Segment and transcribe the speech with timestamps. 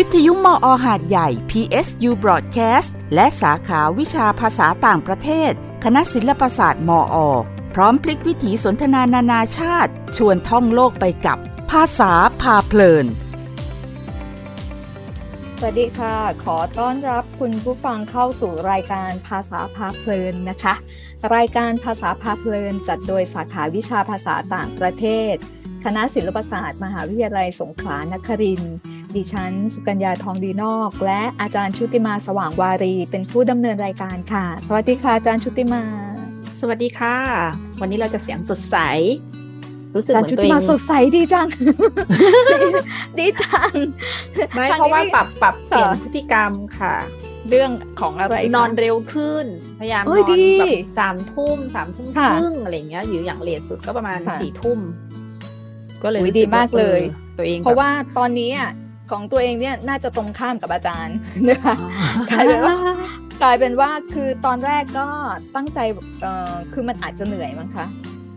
[0.00, 5.52] วิทยุมออหาดใหญ่ PSU Broadcast และสาขาวิชาภาษาต่างประเทศ
[5.84, 7.16] คณะศิลปศาสตร์มอ
[7.74, 11.38] พร้อมพลิกวิถีสนทนานานาชาติ ชวนท่องโลกไปกับ
[11.70, 13.06] ภาษาพาเพลิน
[15.58, 20.74] สวัสดีค่ะ ขอต้อนรับคุณผู้ฟังเข้าสู่รายการภาษาพาเพลินนะคะ
[21.36, 25.34] รายการภาษาพาเพลินจัดโดยสาขาวิชาภาษาต่างประเทศ
[25.84, 28.76] คณะศิลปศาสตร์ มหาวิทยาลัยสงขลานครินทร์
[29.16, 35.82] ดิฉัน สุกัญญาทองดีนอก และอาจารย์ชุติมาสว่างวารี เป็นผู้ดำเนินรายการค่ะ สวัสดีค่ะอาจารย์ชุติมา
[36.60, 37.16] สวัสดีค่ะ
[37.80, 38.76] วันนี้เราจะเสียงสดใส
[39.94, 41.48] รู้สึกอาเหจารมืย์อนตัวเองชุติมาสดใสดีจัง
[43.18, 43.72] ดีจัง
[44.54, 46.94] ไม่ทงเพราะว่านี้ปรับปรับเปลี่ยนค่ะพฤติกรรมค่ะ
[47.48, 47.70] เรื่อง
[48.00, 49.46] ของอะไรคะนอนเร็วขึ้น
[49.80, 54.78] พยายามนเอ้อยนดีแบบสามทุ่มสามทุ่มคค่ะรึ่งอะไรอย่างเงี้ยอยู่อย่างเลทสุดก็ประมาณค่ะสี่ทุ่ม
[56.02, 58.70] ก็เลยอุ๊ยรู้สึดีว่มากเลยออตัวเองเพราะแบบว่าตอนนี้อะ
[59.10, 61.16] ของตัวเองเนี่ยน่าจะตรงข้ามกับอาจารย์
[61.48, 61.90] นะคะอ๋อ
[62.30, 62.74] กลายเป็นว่า
[63.42, 65.06] กลายเป็นว่าคือตอนแรกก็
[65.56, 65.78] ตั้งใจ
[66.22, 67.86] เอ่อคือมันอาจจะเหนื่อยมั้งคะ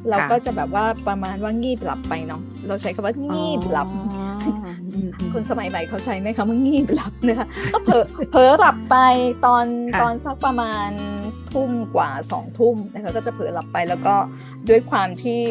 [0.09, 4.59] เราก็จะแบบว่าประมาณว่างีบหลับไปเนาะเราใช้คำว่างีบหลับอ๋ออืม
[4.93, 8.97] อืมคนสมัยใหม่เขาใช้ไหมคะว่างีบหลับนะคะก็เผลอเผลอหลับไป
[9.45, 10.89] ตอนค่ะตอนสักประมาณ
[11.51, 14.15] ทุ่มกว่าสองทุ่มนะคะก็จะเผลอหลับไปแล้วก็
[14.69, 15.41] ด้วยความที่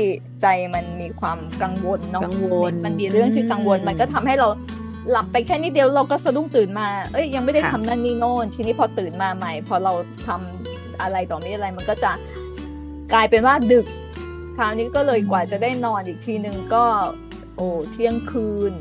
[0.43, 4.49] ใจมันมีความกังวลเนาะกังวลมันมีเรื่องที่กังวลอืมมันก็ทำให้เรา
[5.11, 9.93] หลับไปแค่นิดเดียวเราก็สะดุ้งตื่นมา เอ้ยยังไม่ได้ค่ะทำนั่นนี่โน่น ทีนี้พอตื่นมาใหม่ พอเรา
[10.27, 12.13] ทำอะไรต่อไม่อะไรมันก็จะ
[13.13, 13.87] กลายเป็นว่าดึก
[14.57, 16.85] คราวนี้ก็เลยกว่าจะได้นอนอีกทีนึงก็
[17.57, 18.73] โอ้เที่ยงคืน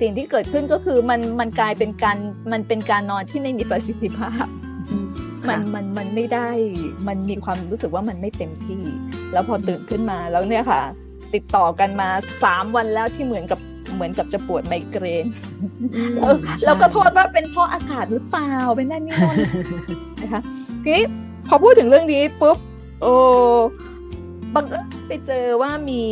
[0.00, 2.18] สิ่งที่เกิดขึ้นก็คือมันมันกลายเป็นการ
[2.52, 4.46] มันเป็นการนอนที่ไม่มีประสิทธิภาพ
[4.90, 5.06] อืม
[5.48, 6.48] มันค่ะมันมันไม่ได้
[7.08, 8.82] มันมีความรู้สึกว่ามันไม่เต็มที่
[9.32, 10.82] แล้วพอตื่นขึ้นมาแล้วเนี่ยค่ะ
[11.34, 12.08] ติดต่อกันมา
[12.44, 13.60] สามวันแล้วที่เหมือนกับ
[13.96, 15.24] เหมือนกับจะปวดไมเกรน
[15.94, 19.36] อืมแล้วใช่แล้วก็โทษว่าเป็นเพราะอากาศหรือเปล่าเป็นนั่นนี่โน่น
[20.22, 20.42] นะคะ
[20.84, 21.04] ทีนี้
[21.48, 22.58] พอพูดถึงเรื่องนี้ปุ๊บ
[23.02, 23.12] โอ้
[24.54, 26.02] บังเอิญไปเจอว่ามี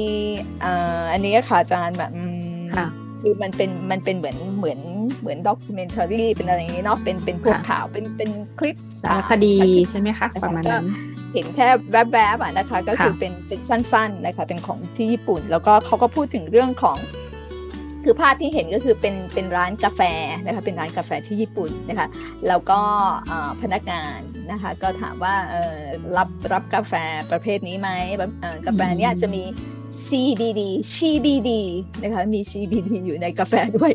[0.64, 2.25] อ่าอันนี้ค่ะอาจารย์แบบอื
[2.56, 2.86] มค่ะ
[3.20, 4.80] คือมันเป็นมันเป็นเหมือนเหมือน
[5.20, 10.84] เหมือนด็อกิเมนทารีเป็นอะไรอย่างนี้เนาะเป็นเป็นพวกค่ะข่าวเป็นเป็นคลิปสารคดีค่ะที่ใช่ไหมคะประมาณนั้น
[11.32, 11.69] เห็นแค่
[12.12, 16.97] แวบๆอะนะคะ ก็คือค่ะเป็นเป็นสั้น ๆนะคะ เป็นของที่ญี่ปุ่น แล้วก็เขาก็พูดถึงเรื่องของ
[18.04, 20.00] คือภาพที่เห็นก็คือเป็นเป็นร้านกาแฟ
[20.44, 22.06] นะคะเป็นร้านกาแฟที่ญี่ปุ่นนะคะ
[22.48, 22.81] แล้วก็
[23.28, 24.19] เอ่อพนักงาน
[24.50, 25.78] นะคะก็ถามว่าเอ่อ
[26.16, 26.92] รับรับกาแฟ
[27.31, 29.42] ประเภทนี้ไหมแบบเอ่อกาแฟเนี้ยจะมี
[30.09, 30.60] CBD
[30.94, 31.50] CBD
[32.03, 33.92] นะคะมี CBD อยู่ในกาแฟด้วย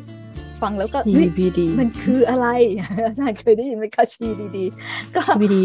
[0.62, 2.48] ฟังแล้วก็เฮ้ย CBD มันคืออะไร
[3.08, 4.58] อาจารย์เคยได้ยินไหมคะ CBD
[5.16, 5.56] ก็ CBD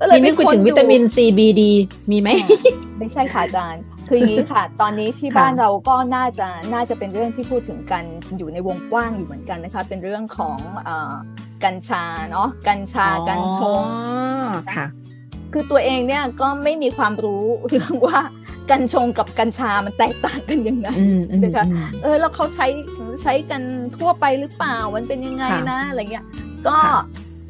[0.00, 1.62] ก็เลยนี่นึกไปถึงค้วิตามินดู CBD
[2.10, 8.04] มีไหมอ่าไม่ใช่ค่ะอาจารย์ คืออย่างนี้ค่ะ ตอนนี้ที่ค่ะบ้านเราก็น่าจะน่าจะเป็นเรื่องที่พูดถึงกัน
[8.38, 11.14] อยู่ในวงกว้างอยู่เหมือนกันนะคะ เป็นเรื่องของเอ่อ
[11.64, 14.86] กัญชาเนาะกัญชากัญชงอ๋อค่ะ
[15.52, 18.20] คือตัวเองเนี่ยก็ไม่มีความรู้เรื่องว่า
[18.70, 22.66] กัญชงกับกัญชามันแตกต่างกันยังไงอืมอืมนะคะอืมเออแล้วเขาใช้
[23.22, 23.62] ใช้กัน
[23.96, 26.24] ทั่วไปหรือเปล่ามันเป็นยังไงค่ะนะอะไรเงี้ย
[26.66, 27.00] ก็ค่ะ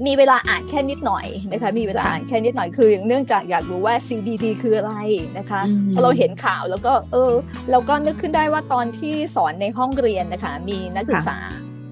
[0.06, 4.94] มีเวลาอ่านแค่นิดหน่อยนะคะ มีเวลาค่ะอ่านแค่นิดหน่อยคือเนื่องจากอยากรู้ว่า CBD คืออะไร
[5.38, 7.32] นะคะอืมพอเราเห็นข่าวแล้วก็เออ
[7.70, 11.38] เราก็นึกขึ้นได้ว่าตอนที่สอนในห้องเรียนนะคะ มีนักศึกษา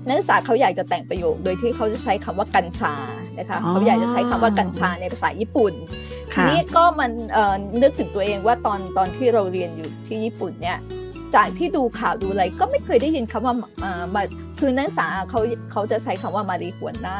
[0.07, 2.95] นักศึกษาเขาอยากจะแต่งประโยคโดยที่เขาจะใช้คำว่ากัญชา
[3.39, 5.73] นะคะอ๋อเขาอยากจะใช้คำว่ากัญชาในภาษาญี่ปุ่น
[6.33, 10.79] ทีค่ะนี้ก็มันเอ่อนึกถึงตัวเองว่าตอนตอนที่เราเรียนอยู่ที่ญี่ปุ่นเนี่ย
[11.35, 14.23] จากที่ดูข่าวดูอะไรก็ไม่เคยได้ยินคำว่าเอ่อมา
[14.61, 15.41] คือนักศึกษาเขา
[15.73, 17.19] เขาจะใช้คำว่ามาริฮวน่า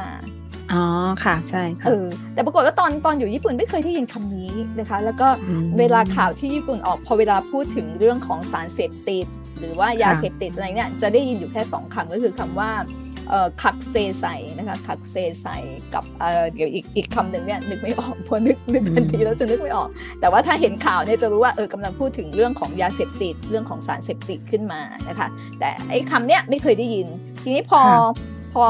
[0.73, 0.85] อ๋อ
[1.25, 5.29] ค่ะใช่เอค่ะอแต่ปรากฏว่าตอนตอนอยู่ญี่ปุ่นไม่เคยได้ยินคำนี้นะคะ แล้วก็
[5.61, 9.27] มเวลาข่าวที่ญี่ปุ่นออกพอเวลาพูดถึงเรื่องของสารเสพติด
[9.59, 12.71] หรือว่ายาค่ะเสพติดอะไรเนี่ยจะได้ยินอยู่แค่สองคำก็คือคำว่า
[13.29, 14.25] เอ่อคักเซไซ
[14.59, 15.47] นะคะคักเซไซ
[15.95, 19.89] กับเอ่อเดี๋ยวอีกอีกคำหนึ่งเนี่ยนึกไม่ออกพอนึกนึกทันทีแล้วจะนึกไม่ออก
[20.21, 25.29] แต่ว่าถ้าเห็นข่าวเนี่ยจะรู้ว่าเออกำลังพูดถึงเรื่องของยาเสพติดเรื่องของสารเสพติดขึ้นมานะคะ
[25.61, 27.07] แต่ไอ้คำเนี้ยไม่เคยได้ยิน
[27.43, 28.67] ทีนี้พอค่ะ พอ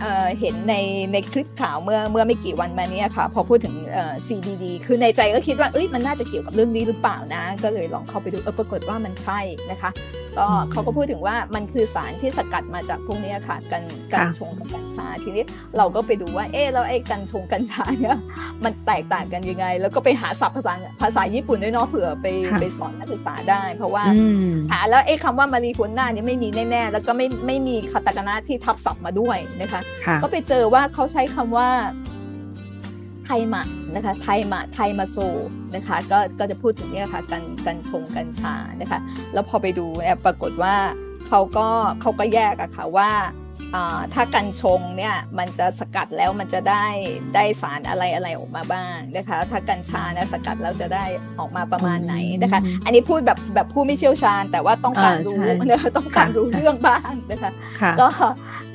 [0.00, 0.06] เอ
[0.40, 0.74] เห็นใน
[1.12, 3.74] ในคลิปข่าวเมื่อเมื่อไม่กี่วันมานี้ค่ะ พอพูดถึง
[4.26, 9.40] CBD คือในใจก็คิดว่าเอ้ยมันน่าจะเกี่ยวกับเรื่องนี้หรือเปล่านะ ก็เลยลองเข้าไปดูเออปรากฏว่ามันใช่
[9.70, 9.90] นะคะ
[10.38, 13.82] ก็อืมเขาก็พูดถึงว่ามันคือสารที่สกัดมาจากพวกเนี้ยค่ะกัน
[14.12, 15.44] กัญชงกับกัญชาทีนี้
[15.76, 18.18] เราก็ไปดูว่า เอ๊ะแล้วไอ้กัญชงกัญชาเนี่ย
[18.64, 31.68] มันแตกต่างกันยังไง แล้วก็ไปหาศัพท์ภาษาภาษาญี่ปุ่นด้วยเนาะเผื่อไปค่ะไปสอนนักศึกษาได้ เพราะว่าอืมหาแล้วไอ้คำว่ามารีฮวน่าเนี่ยไม่มีแน่ๆแล้วก็ไม่ไม่มีคาตาคานะที่ทับศัพท์มาด้วยนะคะค่ะก็ไปเจอว่าเขาใช้คำว่า
[33.34, 33.64] ไทมะ
[33.94, 35.16] นะคะไทมะไทมาโซ
[35.74, 38.98] นะคะก็ก็จะพูดถึงเนี่ยค่ะกันกันชงกัญชานะคะ
[39.32, 40.74] แล้วพอไปดูเนี่ยปรากฏว่า
[41.26, 41.68] เขาก็
[42.00, 43.10] เขาก็แยกอะค่ะว่า
[44.14, 46.86] ถ้ากันชงเนี่ยมันจะสกัดแล้วมันจะได้
[47.34, 51.04] ได้สารอะไรอะไรออกมาบ้างนะคะ ถ้ากัญชานะสกัดแล้วจะได้
[51.40, 57.52] ออกมาประมาณไหนนะคะ อันนี้พูดแบบแบบผู้ไม่เชี่ยวชาญ แต่ว่าต้องการรู้นะคะต้องการรู้เรื่องบ้างนะคะ
[58.00, 58.08] ก็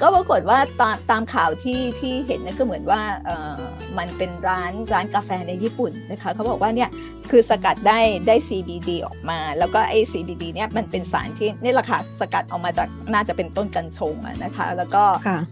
[0.02, 3.58] ก็ปรากฏว่าตามตามข่าวที่ที่เห็นเนี่ยก็เหมือนว่าเออ
[3.98, 6.90] มันเป็นร้านร้านกาแฟในญี่ปุ่นนะคะเขาบอกว่าเนี่ย
[7.32, 15.06] คือสกัดได้ได้ CBD ออกมา แล้วก็ไอ้ CBD เนี่ยมันเป็นสารที่นี่แหละค่ะสกัดออกมาจากน่าจะเป็นต้นกัญชงนะคะแล้วก็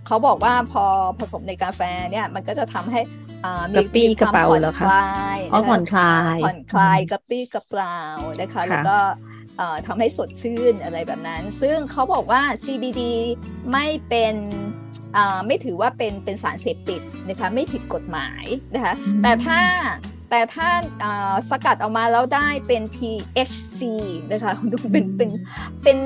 [0.07, 0.85] เขาบอกว่าพอ
[1.19, 3.01] ผสมในกาแฟเนี่ยมันก็จะทำให้
[3.73, 4.87] มีปี้กระเป๋าแล้วค่ะ
[5.53, 7.97] อ๋อผ่อนคลายผ่อนคลายกระปี้กระเป๋า
[8.41, 8.97] นะคะแล้วก็
[9.87, 13.01] ทำให้สดชื่นอะไรแบบนั้น ซึ่งเขาบอกว่า CBD
[13.71, 14.35] ไม่เป็น
[15.47, 18.45] ไม่ถือว่าเป็นเป็นสารเสพติดนะคะไม่ผิดกฎหมาย
[18.75, 19.59] นะคะแต่ถ้า
[20.29, 20.67] แต่ถ้า
[21.49, 23.81] สกัดออกมาแล้วได้เป็น THC
[24.31, 24.53] นะคะ
[24.93, 25.29] เป็นเป็น
[25.83, 25.97] เป็น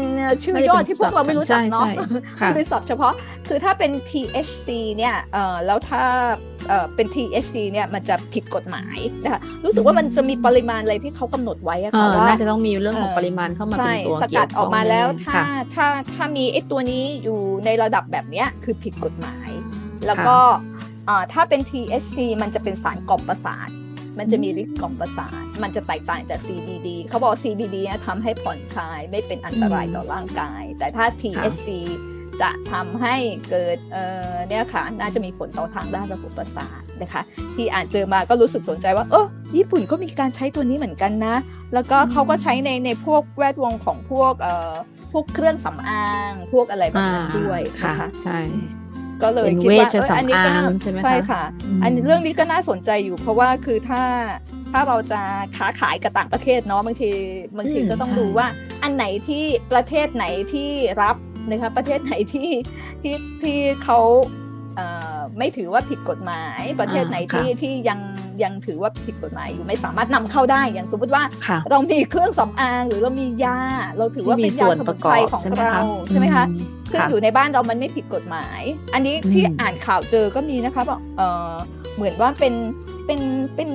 [0.43, 1.87] ชื่อยอดที่พวกเราไม่รู้จักเนาะ
[2.55, 3.13] เป็นศัพท์เฉพาะ
[3.47, 4.67] คือถ้าเป็น THC
[4.97, 5.15] เนี่ย
[5.65, 6.01] แล้วถ้า
[6.95, 15.41] เป็น THC เนี่ยมันจะผิดกฎหมายนะคะรู้สึกว่ามันจะมีปริมาณอะไรที่เขากำหนดไว้อะค่ะว่าน่าจะต้องมีเรื่องของปริมาณเข้ามาเป็นตัวสกัดออกมาแล้วถ้า
[15.75, 19.49] ถ้าถ้ามีไอ้ตัวนี้อยู่ในระดับแบบนี้คือผิดกฎหมาย
[20.07, 20.37] แล้วก็
[21.33, 23.69] ถ้าเป็น THC มันจะเป็นสารกล่อมประสาท
[24.19, 27.75] มันจะมีฤทธิ์กล่อมประสาท มันจะแตกต่างจาก CBD เขาบอก CBD
[28.07, 31.67] ทำให้ผ่อนคลายไม่เป็นอันตรายต่อร่างกาย แต่ถ้า THC
[32.41, 33.15] จะทำให้
[33.49, 37.21] เกิดเอ่อเนี่ยค่ะน่าจะมีผลต่อทางด้านระบบประสาทนะคะ
[37.55, 39.25] ที่อ่านเจอมาก็รู้สึกสนใจว่าเออ
[39.57, 41.35] ญี่ปุ่นก็มีการใช้ตัวนี้เหมือนกันนะ
[41.73, 44.73] แล้วก็เขาก็ใช้ในในพวกแวดวงของพวกเอ่อ
[45.11, 48.39] พวกเครื่องสำอาง พวกอะไรแบบนั้นด้วยนะคะใช่
[49.23, 50.51] ก็เลยคิดว่าอันนี้ก็
[51.03, 51.43] ใช่ค่ะ
[51.83, 54.03] อันเรื่องนี้ก็น่าสนใจอยู่ เพราะว่าคือถ้า
[54.71, 55.21] ถ้าเราจะ
[55.57, 57.09] ค้าขายกับต่างประเทศเนาะบางที
[57.57, 58.47] บางทีก็ต้องดูว่า
[58.83, 60.69] อันไหนที่ประเทศไหนที่
[61.01, 61.15] รับ
[61.49, 62.49] นะคะประเทศไหนที่
[63.01, 63.99] ที่ที่เขา
[65.37, 67.99] ไม่ถือว่าผิดกฎหมาย ประเทศไหนที่ที่ยัง
[68.43, 71.23] ยังถือว่าผิดกฎหมายอยู่ไม่สามารถนำเข้าได้อย่างสมมติว่า
[71.69, 73.57] เรามีเครื่องสำอางหรือเรามียา
[73.97, 76.45] เราถือว่าเป็นยาสมุนไพรของเราใช่ไหมคะ
[76.91, 78.61] ซึ่งอยู่ในบ้านเรามันไม่ผิดกฎหมาย
[78.93, 81.53] อันนี้ที่อ่านข่าวเจอก็มีนะคะบอกเออ
[81.95, 82.53] เหมือนว่าเป็น
[83.05, 83.21] เป็น
[83.55, 83.69] เป็น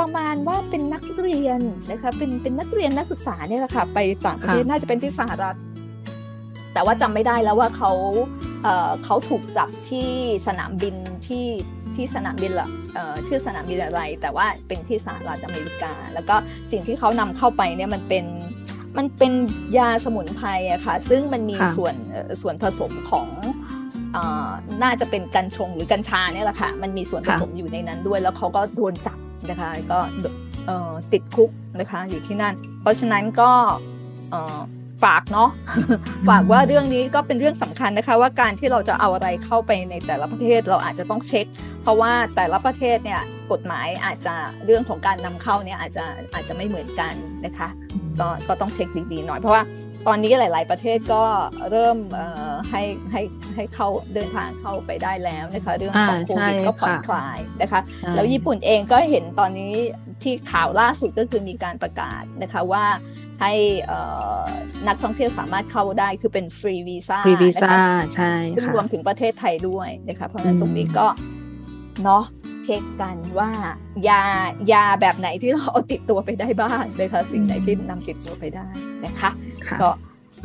[0.00, 5.56] ประมาณว่าเป็นนักเรียนนะคะเป็นเป็นนักเรียนนักศึกษาเนี่ยแหละค่ะไปต่างประเทศน่าจะเป็นที่สหรัฐ
[6.72, 7.90] แต่ว่าจำไม่ได้แล้วว่าเขา
[9.04, 10.08] เขาถูกจับที่
[10.46, 10.94] สนามบิน
[11.26, 11.46] ที่
[11.94, 12.68] ที่สนามบินละ
[13.26, 16.36] ชื่อสนามบินอะไร แต่ว่าเป็นที่สหรัฐอเมริกา แล้วก็
[16.70, 18.24] สิ่งที่เขานำเข้าไปเนี่ยมันเป็น
[18.98, 19.32] มันเป็น
[19.78, 21.94] ยาสมุนไพรอะค่ะ ซึ่งมันมีส่วน
[22.40, 23.28] ส่วนผสมของ
[24.82, 29.18] น่าจะเป็นกัญชงหรือกัญชาเนี่ยแหละค่ะ มันมีส่วนผสมอยู่ในนั้นด้วย แล้วเขาก็โดนจับ
[29.50, 29.98] นะคะ ก็
[31.12, 31.50] ติดคุก
[31.80, 33.50] นะคะอยู่ที่นั่น เพราะฉะนั้นก็
[35.04, 35.50] ฝากเนาะ
[36.28, 41.46] ฝากว่าเรื่องนี้ก็เป็นเรื่องสำคัญนะคะ ว่าการที่เราจะเอาอะไรเข้าไปในแต่ละประเทศเราอาจจะต้องเช็ค
[41.82, 43.20] เพราะว่าแต่ละประเทศเนี่ย
[43.52, 44.34] กฎหมายอาจจะ
[44.64, 46.04] เรื่องของการนำเข้าเนี่ยอาจจะ
[46.34, 47.14] อาจจะไม่เหมือนกัน
[47.44, 47.68] นะคะ
[48.20, 49.64] ก็ก็ต้องเช็คดีๆหน่อยเพราะว่า
[50.06, 51.24] ตอนนี้หลาย ๆ ประเทศก็
[51.70, 51.98] เริ่ม
[52.70, 53.22] ให้ให้
[53.54, 57.80] ให้เข้าเดินทางเข้าไปได้แล้วนะคะเรื่องของโควิดก็ผ่อนคลายนะคะ
[58.14, 59.74] แล้วญี่ปุ่นเองก็เห็นตอนนี้
[60.22, 62.84] ที่ข่าวล่าสุดก็คือมีการประกาศนะคะว่า
[63.40, 63.52] ให้
[64.88, 67.72] นักท่องเที่ยวสามารถเข้าได้คือเป็นฟรีวีซ่าฟรีวีซ่า
[68.14, 71.06] ใช่ซึ่งรวมถึงประเทศไทยด้วยนะคะเพราะฉะนั้นตรงนี้ก็
[72.04, 72.24] เนาะ
[72.64, 73.50] เช็คกันว่า
[74.08, 74.22] ยา
[74.72, 78.66] ยาแบบไหนที่เราเอาติดตัวไปได้บ้างนะคะสิ่งไหนที่นำติดตัวไปได้
[79.04, 79.30] นะคะ
[79.82, 79.90] ก็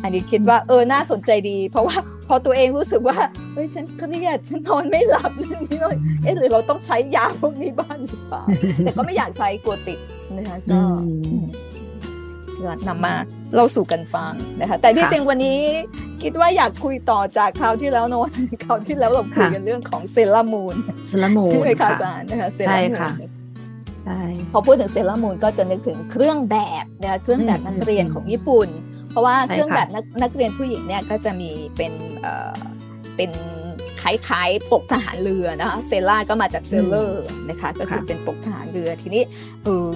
[0.04, 1.98] อันนี้คิดว่าเออน่าสนใจดี เพราะว่า
[2.28, 3.18] พอตัวเองรู้สึกว่า
[3.54, 8.44] เฮ้ยฉันเครียดฉันนอนไม่หลับนี่เลยเอ๊ะหรือเราต้องใช้ยาพวกนี้บ้างหรือเปล่า
[8.80, 10.00] แต่ก็ไม่อยากใช้กลัวติด
[10.38, 10.80] นะคะก็
[12.88, 13.16] นำมา
[13.54, 15.60] เล่าสู่กันฟังนะคะแต่ที่จริงวันนี้
[16.24, 18.28] คิดว่าอยากคุยต่อจากคราวที่แล้วเนอะ
[18.64, 20.76] คราวที่แล้วเราคุยกันเรื่องของเซรามูน
[21.08, 23.30] เซรามูนใช่ไหมคะอาจารย์นะคะเซรามูน
[24.06, 28.70] ใช่พอพูดถึงเซรามูนก็จะนึกถึงเครื่องแบบนะคะเครื่องแบบนักเรียนของญี่ปุ่น
[29.10, 29.90] เพราะว่าเครื่องแบบ
[30.22, 32.60] นักเรียนผู้หญิงเนี่ยก็จะมีเป็นเอ่อ
[33.18, 33.32] เป็น
[34.02, 39.24] คล้ายๆปกทหารเรือนะคะเซล่าก็มาจาก sailor นะคะก็คือเป็นปกทหารเรือทีนี้
[39.64, 39.90] เออ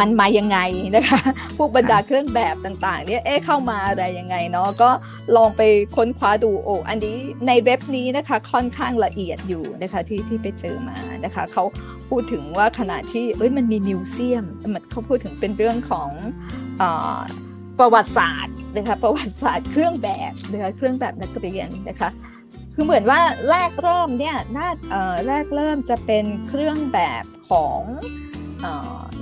[0.00, 0.58] มันมายังไง
[0.96, 1.20] นะคะ
[1.56, 4.90] พวกบรรดาเครื่องแบบต่างๆ เนี่ยเอ๊ะเข้ามาอะไรยังไงเนาะก็
[5.36, 5.62] ลองไป
[5.96, 7.16] ค้นคว้าดูโอ้อันนี้
[7.46, 11.64] ในเว็บนี้นะคะค่อนข้างละเอียดอยู่นะคะที่ที่ไปเจอมานะคะเขา
[12.08, 14.44] พูดถึงว่าขณะที่เอ้ยมันมี museum
[14.74, 16.10] มันเขาพูดถึงเป็นเรื่องของ
[16.80, 16.82] อ
[17.78, 22.10] ประวัติศาสตร์นะคะประวัติศาสตร์เครื่องแบบนะคะเครื่องแบบนักเรียนนะคะ
[22.74, 24.68] คือเหมือนว่าแรกเริ่มเนี่ยน่า
[25.26, 27.80] แรกเริ่มจะเป็นเครื่องแบบของ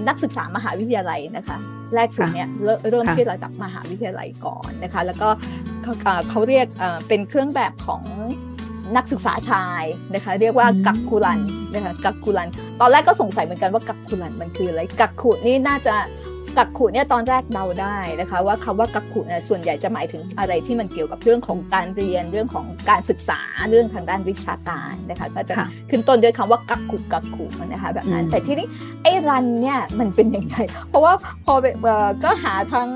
[0.08, 1.56] นักศึกษามหาวิทยาลัยนะคะ
[1.94, 2.48] แรกสุดเนี่ย
[2.90, 5.28] เริ่มที่ระดับมหาวิทยาลัยก่อนนะคะ แล้วก็
[6.30, 6.66] เขาเรียก
[7.08, 8.02] เป็นเครื่องแบบของ
[8.96, 9.82] นักศึกษาชาย
[10.14, 11.40] นะคะเรียกว่ากักคุรัน
[11.74, 12.48] นะคะกักคุรัน
[12.80, 15.94] ตอนแรกก็สงสัยเหมือนกันว่ากักคุรันมันคืออะไรกักขุนี่น่าจะ
[16.56, 23.40] กักขุเนี่ยตอนแรกเดาได้นะคะ ว่าคำว่ากักขุเนี่ยส่วนใหญ่จะหมายถึงอะไรที่มันเกี่ยวกับเรื่องของการเรียนเรื่องของการศึกษา
[23.70, 25.54] เรื่องทางด้านวิชาการนะคะ ก็จะ
[25.90, 28.66] ขึ้นต้นด้วยคำว่ากักขุกักขุนะคะแบบนั้นแต่ที่นี้
[29.02, 30.56] ไอ้รันเนี่ยมันเป็นยังไง
[30.88, 31.12] เพราะว่า
[31.44, 31.54] พอ
[32.24, 32.88] ก็หาทั้ง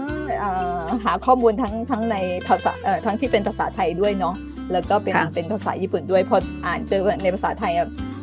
[1.04, 2.16] หาข้อมูลทั้งทั้งใน
[2.48, 2.72] ภาษา
[3.04, 4.34] ทั้งที่เป็นภาษาไทยด้วยเนาะ
[4.72, 7.72] แล้วก็เป็นเป็นภาษาญี่ปุ่นด้วยพออ่านเจอในภาษาไทย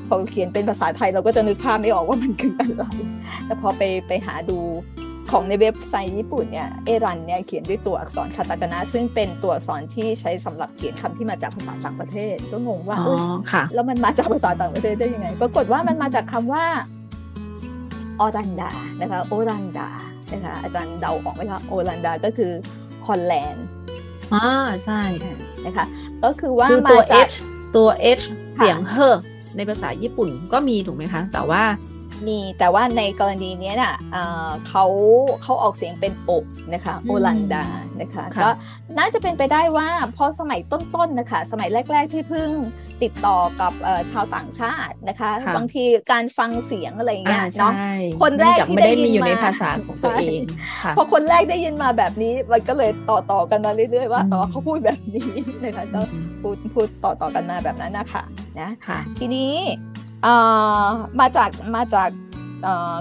[0.07, 2.83] พอเขียนเป็นภาษาไทยเราก็จะนึกภาพไม่ออกว่ามันคืออะไร
[3.45, 4.59] แต่พอไปไปหาดู
[5.31, 13.15] ของในเว็บไซต์ญี่ปุ่นเนี่ยเอรันเนี่ยเขียนด้วยตัวอักษรคาตาคานะซึ่งเป็นตัวอักษรที่ใช้สำหรับเขียนคำที่มาจากภาษาต่างประเทศก็งงว่าอ๋อ
[13.51, 16.65] ค่ะ แล้วมันมาจากภาษาต่างประเทศได้ยังไง ปรากฏว่ามันมาจากคำว่า
[18.19, 18.71] ออรันดา
[19.01, 19.89] นะคะโอรันดา
[20.33, 22.51] นะคะอาจารย์เดาออกไหมคะโอรันดาก็คือ
[23.07, 23.65] ฮอลแลนด์
[24.33, 24.47] อ่า
[24.85, 25.01] ใช่
[25.65, 25.85] นะคะ
[26.23, 27.27] ก็คือว่ามาจาก
[27.75, 27.87] ตัว
[28.19, 28.23] H
[28.55, 28.95] เสียงเฮ
[29.57, 31.63] ในภาษาญี่ปุ่นก็มีถูกไหมคะ แต่ว่า
[32.27, 33.95] มีแต่ว่าในกรณีนี้น่ะ
[34.67, 34.85] เขา
[35.43, 37.65] เขาออกเสียงเป็นอกนะคะโอลันดา
[38.01, 38.49] นะคะก็
[38.97, 42.49] น่าจะเป็นไปได้ว่าพอสมัยต้นๆนะคะสมัยแรก ๆที่เพิ่ง
[43.03, 43.73] ติดต่อกับ
[44.11, 47.73] ชาวต่างชาตินะคะ บางทีการฟังเสียงอะไรเงี้ยเนาะ
[48.21, 50.41] คนแรกที่ได้ยินมาในภาษาของตัวเอง
[50.97, 55.31] พอคนแรกได้ยินมาแบบนี้มันก็เลยต่อต่อกันมาเรื่อยๆว่าอ๋อเขาพูดแบบนี้
[55.63, 55.99] นะคะก็
[56.41, 58.23] พูดพูดต่อต่อกันมาแบบนั้นนะคะ
[58.59, 58.69] นะ
[59.17, 59.53] ทีนี้
[61.19, 62.09] มาจากมาจาก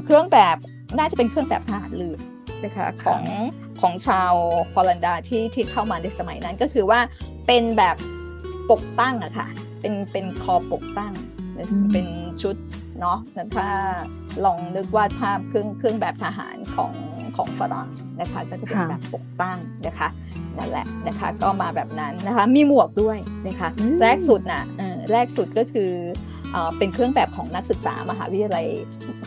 [0.04, 0.56] เครื่องแบบ
[0.98, 2.16] น่าจะเป็นเครื่องแบบทหารเรือ
[2.64, 3.22] นะคะของ
[3.80, 4.32] ของชาว
[4.72, 7.00] ฮอลันดาที่ที่เข้ามาในสมัยนั้นก็คือว่า
[7.46, 7.96] เป็นแบบ
[8.70, 9.48] ปกตั้งอะค่ะ
[9.80, 11.12] เป็นเป็นคอปกตั้ง
[11.92, 12.06] เป็น
[12.42, 12.56] ชุด
[13.00, 13.18] เนาะ
[13.54, 13.68] ถ้า
[14.44, 16.92] ลองนึกวาดภาพเครื่องเครื่องแบบทหารของ
[17.36, 17.88] ของฝรั่ง
[18.20, 20.08] นะคะก็จะเป็นแบบปกตั้งนะคะ
[20.58, 23.68] นั่นแหละนะคะก็มาแบบนั้นนะคะมีหมวกด้วยนะคะ
[24.02, 24.62] แรกสุดนะ
[25.12, 25.90] แรกสุดก็คือ
[26.78, 28.66] เป็นเครื่องแบบของนักศึกษามหาวิทยาลัย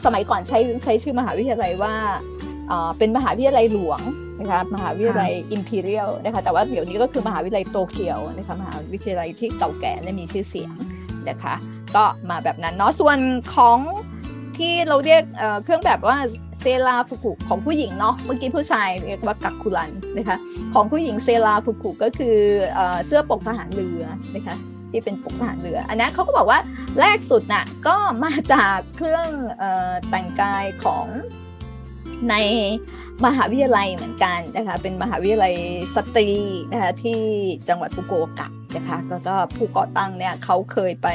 [0.05, 1.93] สมัยก่อนใช้ใช้ชื่อมหาวิทยาลัยว่า
[2.97, 4.01] เป็นมหาวิทยาลัยหลวง
[4.39, 10.73] นะคะมหาวิทยาลัยอิมพีเรียลนะคะแต่ว่าเดี๋ยวนี้ก็คือมหาวิทยาลัยโตเกียวนะคะมหาวิทยาลัยที่เก่าแก่และมีชื่อเสียง
[11.29, 11.53] นะคะ
[11.95, 13.17] ก็มาแบบนั้นเนาะส่วน
[13.55, 13.77] ของ
[14.57, 15.23] ที่เราเรียก
[15.63, 16.17] เครื่องแบบว่า
[16.61, 20.37] เซราฟุกุของผู้หญิงเนาะเมื่อกี้ผู้ชายเรียกว่ากักคุรันนะคะ
[20.73, 22.35] ของผู้หญิงเซราฟุกุก็คือ
[23.05, 24.03] เสื้อปกทหารเรือ
[24.35, 24.55] นะคะ
[24.91, 26.59] ที่เป็นปกทหารเรือ อันนี้เขาก็บอกว่า
[26.99, 29.29] แรกสุดน่ะก็มาจากเครื่อง
[30.09, 31.05] แต่งกายของ
[32.29, 32.35] ใน
[33.25, 35.53] มหาวิทยาลัยเหมือนกันนะคะเป็นมหาวิทยาลัย
[35.95, 36.29] สตรี
[36.71, 37.21] นะคะที่
[37.69, 41.07] จังหวัดฟุกุโอกะนะคะแล้วก็ผู้ก่อตั้งเนี่ยเขาเคยไป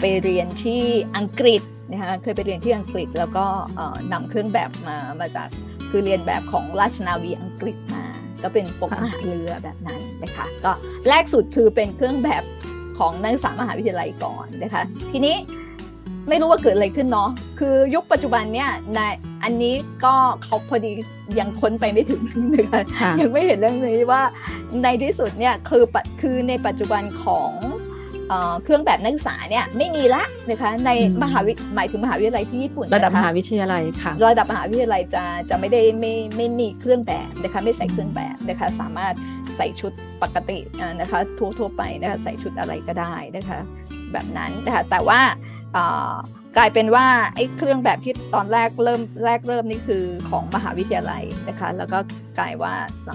[0.00, 0.82] ไปเรียนที่
[1.16, 3.46] อังกฤษนะคะเคยไปเรียนที่อังกฤษแล้วก็
[4.12, 5.48] นำเครื่องแบบมามาจาก
[5.90, 8.04] คือเรียนแบบของราชนาวีอังกฤษมา
[8.42, 10.72] ก็เป็นปกทหาเรือแบบนั้นนะคะก็
[11.08, 12.42] แรกสุดคือเป็นเครื่องแบบ
[12.98, 14.82] ของนักศึกษามหาวิทยาลัยก่อนนะคะ
[15.12, 15.36] ทีนี้
[16.28, 18.98] ไม่รู้ว่าเกิดอะไรขึ้นเนาะ คือยุคปัจจุบันเนี่ยใน
[19.42, 19.74] อันนี้
[20.04, 20.90] ก็เขาพอดี
[21.38, 22.22] ยังค้นไปไม่ถึง
[22.76, 24.22] นะคะยังไม่เห็นเรื่องนี้ว่า
[24.82, 25.84] ในที่สุดเนี่ยคือ
[26.20, 27.52] คือในปัจจุบันของ
[28.64, 30.90] เครื่องแบบนักศึกษาเนี่ยไม่มีละนะคะใน
[31.22, 39.14] มหาวิหมายถึงมหาวิทยาลัยที่ญี่ปุ่นระดับมหาวิทยาลัยค่ะระดับมหาวิทยาลัยจะจะไม่ได้ไม่ไม่มีเครื่องแบบนะคะไม่ใส่เครื่องแบบนะคะสามารถ
[39.58, 39.92] ใส่ชุด
[40.22, 40.58] ปกติ
[41.00, 43.58] นะคะทั่วทั่วไปนะคะใส่ชุดอะไรก็ได้นะคะ
[44.12, 45.20] แบบนั้นนะคะแต่ว่า
[46.56, 51.98] กลายเป็นว่าไอ้เครื่องแบบที่ตอนแรกเริ่มแรกเริ่มนี่คือของมหาวิทยาลัยนะคะแล้วก็
[52.38, 52.74] กลายว่า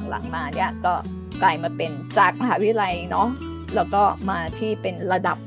[0.10, 0.94] หลังๆมาเนี่ยก็
[1.42, 3.28] กลายมาเป็นจากมหาวิทยาลัยเนาะ
[3.76, 5.38] แล้วก็มาที่เป็นระดับ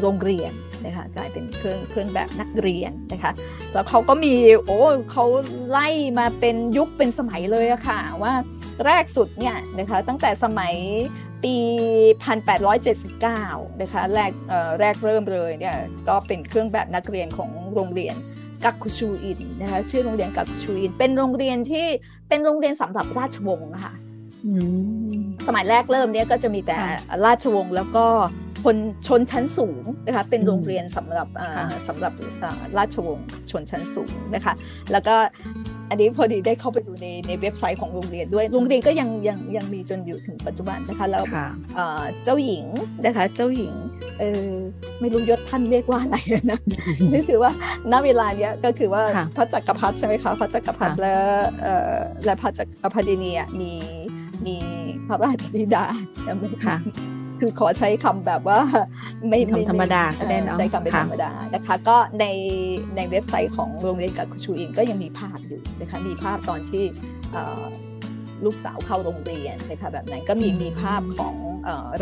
[0.00, 0.52] โรงเรียน
[0.86, 3.32] นะคะกลายเป็นเครื่องเครื่องแบบนักเรียนนะคะ
[3.72, 4.34] แล้วเขาก็มี
[4.66, 4.80] โอ้
[5.10, 5.24] เขา
[5.68, 8.34] ไล่มาเป็นยุคเป็นสมัยเลยอะค่ะว่า
[8.86, 10.74] แรกสุดเนี่ยนะคะตั้งแต่สมัย
[11.44, 11.56] ปี
[12.48, 14.32] 1879 นะคะแรก
[14.80, 15.76] แรกเริ่มเลยเนี่ย
[16.08, 18.16] ก็เป็นเครื่องแบบนักเรียนของโรงเรียน
[18.64, 21.86] กักคุชูอินนะคะชื่อโรงเรียนกักคุชูอิน เป็นโรงเรียนที่
[22.28, 23.94] เป็นโรงเรียนสำหรับราชวงศ์นะคะ
[25.46, 26.78] สมัยแรกเริ่มเนี่ยก็จะมีแต่
[27.24, 28.06] ราชวงศ์แล้วก็
[28.64, 31.28] คนชนชั้นสูงนะคะเป็นโรงเรียนสำหรับ
[31.88, 32.12] สำหรับ
[32.78, 34.52] ราชวงศ์ชนชั้นสูงนะคะ
[34.92, 35.14] แล้วก็
[35.90, 41.24] อันนี้พอดีได้เข้าไปดูในในเว็บไซต์ของโรงเรียนด้วย โรงเรียนก็ยังยังยังมีจนอยู่ถึงปัจจุบันนะคะแล้ว
[42.24, 42.66] เจ้าหญิง
[43.04, 43.74] นะคะเจ้าหญิง
[44.18, 44.52] เออ
[45.00, 46.16] ไม่รู้ยศท่านเรียกว่าอะไร
[46.50, 46.60] นะ
[47.12, 47.52] นี่คือว่า
[47.92, 49.02] ณเวลาเนี้ยก็คือว่า
[49.36, 51.14] พระจักรพรรดิใช่ไหมคะพระจักรพรรดิและ
[52.24, 53.72] และพระจักรพรรดินีมี
[54.46, 54.56] มี
[55.06, 55.84] พระราชธิดา
[56.22, 56.76] ใช่ไหมคะ
[57.40, 58.58] คือขอใช้คำแบบว่า
[59.28, 59.38] ไม่
[59.70, 60.02] ธรรมดา
[60.58, 62.26] ใช้คำเป็นธรรมดานะคะ ก็ใน
[62.96, 66.84] ในเว็บไซต์ของโรงเรียนกักชูอินก็ยังมีภาพอยู่นะคะมีภาพตอนที่
[68.44, 71.34] ลูกสาวเข้าโรงเรียนนะคะแบบนั้นก็มีมีภาพของ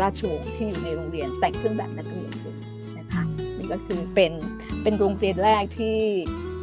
[0.01, 2.57] ราชวงศ์ที่อยู่ในโรงเรียนแต่งเครื่องแบบนักเรียนด้วย
[2.99, 3.23] นะคะ
[3.57, 4.31] นี่ก็คือเป็น
[4.83, 5.97] เป็นโรงเรียนแรกที่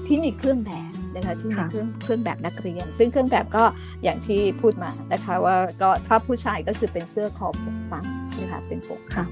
[0.06, 0.83] ที่มีเครื่องแบบ
[1.14, 3.64] นะคะที่มีเครื่องเครื่องแบบนักเรียน ซึ่งเครื่องแบบก็
[4.04, 8.04] อย่างที่พูดมานะคะว่าก็ถ้าผู้ชายก็คือเป็นเสื้อคอปกตั้ง
[8.40, 9.24] นะคะเป็นปกค่ะ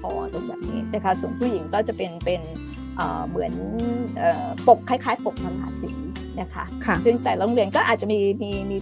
[0.00, 2.40] คอตรงแบบนี้นะคะส่วนผู้หญิงก็จะเป็นเป็น
[3.28, 3.52] เหมือน
[4.68, 5.90] ปกคล้ายๆ ปกมหาสี
[6.40, 6.64] นะคะ
[7.04, 8.76] ซึ่งแต่โรงเรียนก็อาจจะมีมีมี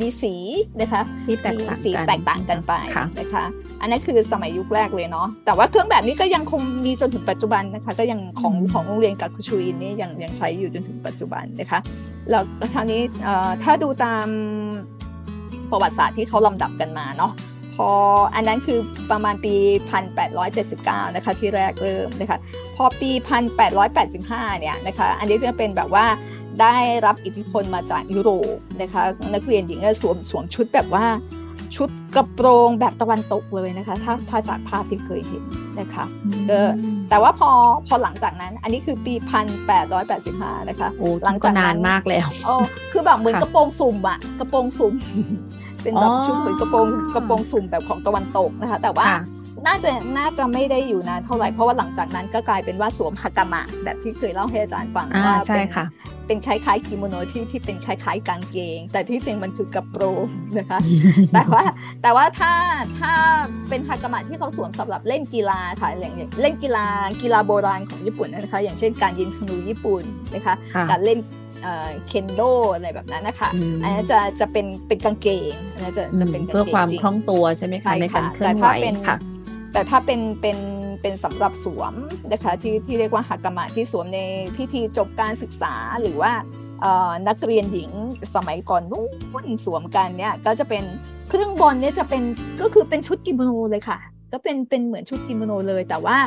[0.00, 0.34] มีสี
[0.80, 2.72] นะคะที่แตกต่างสีแตกต่างกันไป
[3.20, 3.44] นะคะ
[3.80, 11.80] อันนั้นคือสมัยยุคแรกเลยเนาะแต่ว่าเครื่องแบบนี้ก็ยังคงมีจนถึงปัจจุบันนะคะ ก็ยังของของโรงเรียนกักชูอินนี่ยังยังใช้อยู่จนถึงปัจจุบันนะคะ
[12.30, 12.42] แล้ว
[12.74, 13.02] ทางนี้
[13.62, 14.26] ถ้าดูตาม
[15.70, 17.32] ประวัติศาสตร์ที่เขาลำดับกันมาเนาะ
[17.76, 17.90] พอ
[18.34, 18.78] อันนั้นคือ
[19.10, 19.54] ประมาณปี
[20.34, 22.38] 1879 นะคะที่แรกเริ่มนะคะ
[22.76, 23.10] พอปี
[23.86, 26.06] 1885 เนี่ยนะคะ อันนี้จะเป็นแบบว่า
[26.60, 26.76] ได้
[27.06, 29.02] รับอิทธิพลมาจากยุโรปนะคะ
[29.34, 31.06] นักเรียนหญิงก็สวมสวมชุดแบบว่า
[31.76, 35.42] ชุดกระโปรงแบบตะวันตกเลยนะคะ ถ้าถ้าจากภาพที่เคยเห็น
[35.80, 36.04] นะคะ
[36.48, 36.70] เออ
[37.10, 37.50] แต่ว่าพอ
[37.86, 39.14] พอหลังจากนั้น อันนี้คือปี
[39.90, 40.88] 1885นะคะ
[41.24, 42.56] หลังจากนานมากแล้วอ๋อ
[42.92, 44.94] คือแบบเหมือนกระโปรงสุ่มอะกระโปรงสุ่ม
[45.82, 49.06] เป็นแบบชุดเหมือนกระโปรงกระโปรงสุ่มแบบของตะวันตกนะคะ แต่ว่า
[49.66, 55.66] น่าจะน่าจะไม่ได้อยู่นานเท่าไหร่เพราะว่าหลังจากนั้นก็กลายเป็นว่าสวมฮากามะแบบที่เคยเล่าให้อาจารย์ฟังว่าเป็น
[56.28, 60.26] เป็นคล้ายๆกิโมโนที่ที่เป็นคล้ายๆกางเกง แต่ที่จริงมันคือกระโปรง
[60.58, 60.78] นะคะ
[61.34, 61.62] แต่ว่า
[62.02, 62.52] แต่ว่าถ้า
[63.00, 63.12] ถ้า
[63.68, 66.86] เป็นฮากามะที่เขาสวมสำหรับเล่นกีฬาค่ะอย่างเล่นกีฬา
[67.22, 70.02] กีฬาโบราณของญี่ปุ่นนะคะ อย่างเช่นการยิงธนูญี่ปุ่น
[70.34, 70.54] นะคะ
[70.90, 71.18] การเล่น
[72.08, 72.40] เคนโด
[72.74, 73.50] อะไรแบบนั้นนะคะ
[73.82, 78.68] อันนี้จะจะเป็นเป็นกางเกงอันนี้จะจะเป็นเพื่อความคล่องตัวใช่ไหมคะในการเคลื่อนไหว
[79.08, 79.16] ค่ะ
[79.72, 80.58] แต่ถ้าเป็นเป็น
[81.02, 81.94] เป็นสำหรับสวม
[82.32, 84.20] นะคะที่ที่เรียกว่าหากามะที่สวมใน
[84.56, 86.32] พิธีจบการศึกษาหรือว่า
[87.28, 87.90] นักเรียนหญิง
[88.34, 89.06] สมัยก่อนนู้
[89.44, 90.84] นสวมกันเนี่ยก็จะเป็น
[91.28, 92.22] เครื่องแบบเนี่ยจะเป็น
[92.60, 93.98] ก็คือเป็นชุดกิโมโนเลยค่ะ
[94.32, 96.18] ก็เป็นเป็นเหมือนชุดกิโมโนเลย แต่ว่า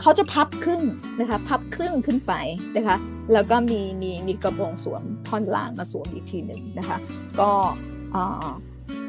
[0.00, 0.82] เขาจะพับครึ่ง
[1.20, 2.32] นะคะพับครึ่งขึ้นไป
[2.76, 2.96] นะคะ
[3.32, 6.98] แล้วก็มีมีมีกระโปรงสวมท่อนล่างมาสวมอีกทีหนึ่งนะคะ
[7.40, 7.50] ก็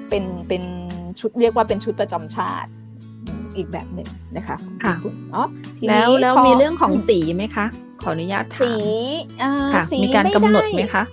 [0.10, 0.64] เป็นเป็น
[1.20, 2.70] ชุดเรียกว่าเป็นชุดประจำชาติ
[3.58, 4.08] อีกแบบหนึ่ง
[4.38, 4.94] นะคะค่ะ
[5.36, 5.44] อ๋อ
[5.88, 7.66] แล้วแล้วมีเรื่องของสีไหมคะ
[8.02, 11.04] ขออนุญาตถามสีสีมีการกำหนดไหมคะ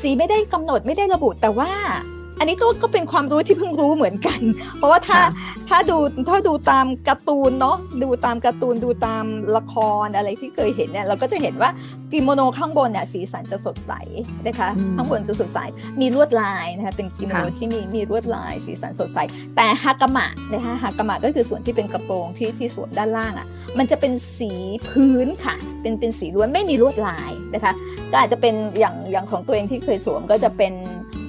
[0.00, 1.70] สีไม่ได้กำหนดไม่ได้ระบุแต่ว่า
[2.38, 4.40] อันนี้ก็ก็เป็นความรู้ที่เพิ่งรู้เหมือนกัน
[4.76, 5.18] เพราะว่าถ้า
[5.68, 5.96] ถ้าดู
[6.28, 9.24] ถ้าดูตามการ์ตูนเนาะดูตามการ์ตูนดูตาม
[9.56, 11.70] ละครอะไรที่เคยเห็นเนี่ยเราก็จะเห็นว่า
[12.12, 13.92] กิโมโนข้างบนเนี่ยสีสันจะสดใส
[14.46, 15.58] นะคะข้างบนจะสดใส
[16.00, 19.18] มีลวดลายนะคะเป็นกิโมโนที่มีมีลวดลายสีสันสดใส
[19.56, 23.46] แต่ฮากามะนะคะฮากามะก็คือส่วนที่เป็นกระโปรงที่ที่สวมด้านล่างอะ
[23.78, 24.50] มันจะเป็นสี
[24.88, 27.72] พื้นค่ะ เป็นเป็นสีล้วนไม่มีลวดลายนะคะ
[28.10, 30.72] ก็อาจจะเป็นอย่างอย่างของตัวเองที่เคยสวมก็จะเป็น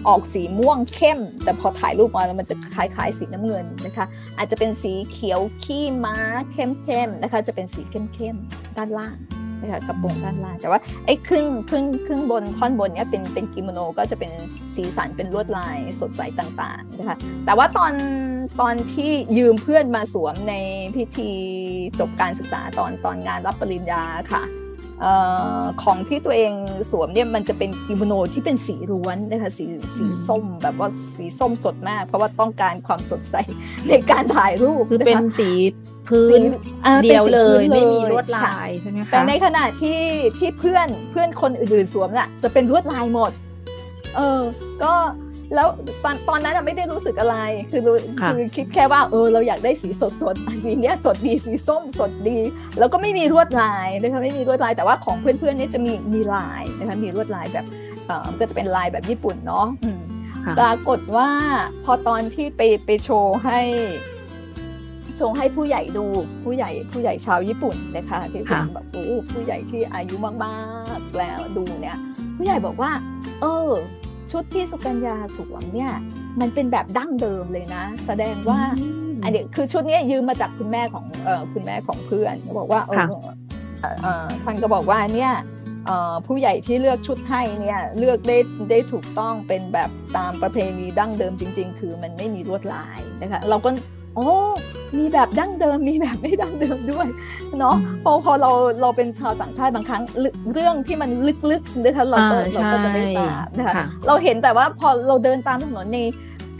[0.07, 4.05] ออกสีม่วงเข้ม แต่พอถ่ายรูปมาแล้วมันจะคล้ายๆ สีน้ำเงินนะคะ
[4.37, 6.15] อาจจะเป็นสีเขียวขี้ม้า
[6.51, 9.17] เข้มๆนะคะ จะเป็นสีเข้มๆด้านล่าง
[9.61, 14.31] นะคะกระโปรงด้านล่างแต่ว่าไอ้ครึ่งครึ่งครึ่งบนท่อนบนเนี้ยเป็นเป็นกิโมโนก็จะเป็น
[14.75, 17.93] สีสันเป็นลวดลายสดใสต่างๆนะคะแต่ว่าตอน
[18.61, 20.53] ตอนที่ยืมเพื่อนมาสวมใน
[20.95, 21.31] พิธี
[21.99, 24.43] จบการศึกษาตอนตอนงานรับปริญญาค่ะ
[25.83, 26.51] ของที่ตัวเอง
[26.91, 33.35] สวมเนี่ยมันจะเป็นกิโมโนที่เป็นสีล้วนนะคะสีสีส้มแบบว่าสีส้มสดมาก เพราะว่าต้องการความสดใส
[33.87, 35.49] ในการถ่ายรูปคือเป็นสี
[36.07, 36.41] พื้น
[37.03, 40.01] เดียวเลยไม่มีลวดลายใช่ไหมคะแต่ในขณะที่
[40.37, 43.31] ที่เพื่อนเพื่อนคนอื่นๆสวมน่ะจะเป็นลวดลายหมด
[44.15, 44.41] เออ
[44.83, 44.93] ก็
[45.55, 45.67] แล้ว
[46.03, 47.37] ตอนตอนนั้นไม่ได้รู้สึกอะไร
[47.71, 47.81] คือ
[48.31, 52.39] คือคิดแค่ว่าเออเราอยากได้สีสดสดสีเนี้ยสดดีสีส้มสดดี
[52.79, 57.65] แล้วก็ไม่มีลวดลายนะคะไม่มีลวดลายแต่ว่าของเพื่อนๆเนี่ยจะมีมีลายนะคะมีลวดลายแบบ
[58.07, 59.67] เออก็จะเป็นลายแบบญี่ปุ่นเนาะ
[60.59, 61.29] ปรากฏว่า
[61.85, 63.59] พอตอนที่ไปไปโชว์ให้
[65.15, 66.05] โชว์ให้ผู้ใหญ่ดู
[66.43, 70.33] ผู้ใหญ่ผู้ใหญ่ชาวญี่ปุ่นนะคะที่เป็นแบบโอ้ผู้ใหญ่ที่อายุมา
[70.97, 71.97] กๆแล้วดูเนี่ย
[72.37, 72.91] ผู้ใหญ่บอกว่า
[73.41, 73.69] เออ
[74.31, 75.91] ชุดที่สุกัญญาสวมเนี่ย
[76.39, 78.59] มันเป็นแบบดั้งเดิมเลยนะ แสดงว่า
[79.23, 82.93] อันนี้คือชุดนี้ยืมมาจากคุณแม่ของเออคุณแม่ของเพื่อนบอกว่าเอ
[84.23, 85.33] อท่านก็บอกว่าเนี่ย
[86.27, 88.37] ผู้ใหญ่ที่เลือกชุดให้เนี่ยเลือกได้
[88.69, 93.69] ได้ถูกต้องเป็นแบบตามประเพณีดั้งเดิมจริง ๆ คือมันไม่มีลวดลายนะคะเราก็
[94.15, 94.27] โอ้
[94.97, 97.07] มีแบบดั้งเดิมมีแบบไม่ดั้งเดิมด้วย
[97.59, 100.03] เนาะพอพอเราเราเป็นชาวต่างชาติบางครั้ง
[100.53, 101.09] เรื่องที่มัน
[101.51, 103.73] ลึกๆนะคะเราก็เราก็จะไม่ทราบนะคะ
[104.07, 105.99] เราเห็นแต่ว่าพอเราเดินตามถนนใน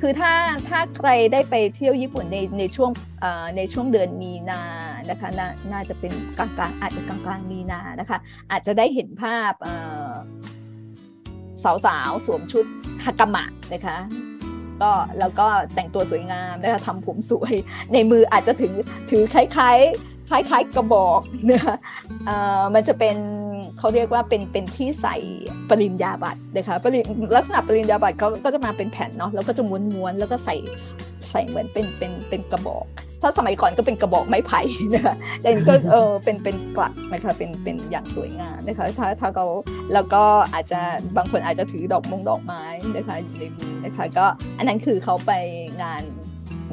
[0.02, 0.34] คือถ้า
[0.70, 2.92] ถ้าใครได้ไปเที่ยวญี่ปุ่นในในช่วง
[3.58, 4.62] ในช่วงเดือนมีนา
[5.10, 5.42] นะคะน
[5.74, 8.18] น่าจะเป็นกลางกลางอาจจะกลางกลางมีนานะคะ
[8.52, 9.54] อาจจะได้เห็นภาพ
[11.86, 12.66] สาวๆสวมชุด
[13.04, 13.98] ฮากามะนะคะ
[14.84, 17.54] ก็แล้วก็แต่งตัวสวยงามนะคะทำผมสวย
[17.94, 18.76] ในมืออาจจะถือ
[19.10, 21.76] ถือคล้ายๆ คล้ายๆกระบอกนะคะ
[22.76, 23.18] มันจะเป็น
[23.78, 25.16] เขาเรียกว่าเป็นเป็นที่ใส่
[25.70, 27.00] ปริญญาบัตรนะคะปริ
[27.38, 30.56] ลักษณะปริญญาบัตรเขาก็จะมาเป็นแผ่นเนาะแล้วก็จะม้วนๆแล้วก็ใส่
[31.30, 32.86] ใส่เหมือนเป็นเป็นเป็นกระบอก
[33.22, 34.62] ถ้าสมัยก่อนก็เป็นกระบอกไม้ไผ่
[34.96, 39.48] นะคะแต่นี้ก็เออเป็นเป็นกลัดนะคะเป็นเป็นอย่างสวยงามนะคะถ้าถ้าเขา
[39.94, 40.80] แล้วก็อาจจะ
[41.18, 42.64] บางคนอาจจะถือดอกมงดอกไม้
[42.96, 44.26] นะคะอยู่ในมือนะคะก็
[44.58, 45.32] อันนั้นคือเขาไป
[45.82, 46.02] งาน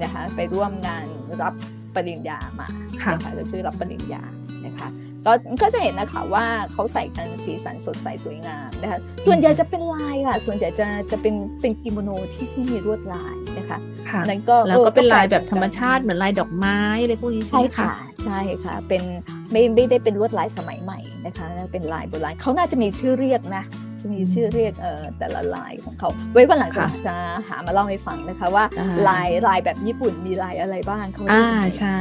[0.02, 1.06] นะคะไปร่วมงาน
[1.42, 1.54] รับ
[1.94, 2.68] ปริญญามา
[3.12, 4.22] นะคะก็คือรับปริญญา
[4.66, 4.88] นะคะ
[5.26, 13.78] ก็ก็จะเห็นนะคะว่าเขาใส่กันสีสันสดใสสวยงามนะคะส่วนใหญ่จะเป็นลายค่ะ ส่วนใหญ่จะจะเป็นเป็นกิโมโนที่ที่มีลวดลายนะคะ
[14.10, 17.92] ค่ะนั้นก็แล้วก็เป็นลายแบบธรรมชาติเหมือนลายดอกไม้อะไรพวกนี้ใช่ค่ะ
[18.24, 19.02] ใช่ค่ะ เป็น
[19.52, 23.64] ไม่ไม่ได้เป็นลวดลายสมัยใหม่นะคะ เป็นลายโบราณเขาน่าจะมีชื่อเรียกนะ
[24.00, 27.14] จะมีชื่อเรียกเอ่อแต่ละลายของเขา ไว้วันหลังจะจะ
[27.48, 28.64] หามาเล่าให้ฟังนะคะว่า
[29.08, 31.46] ลายลายแบบญี่ปุ่นมีลายอะไรบ้างเขาอ่า
[31.78, 31.98] ใช่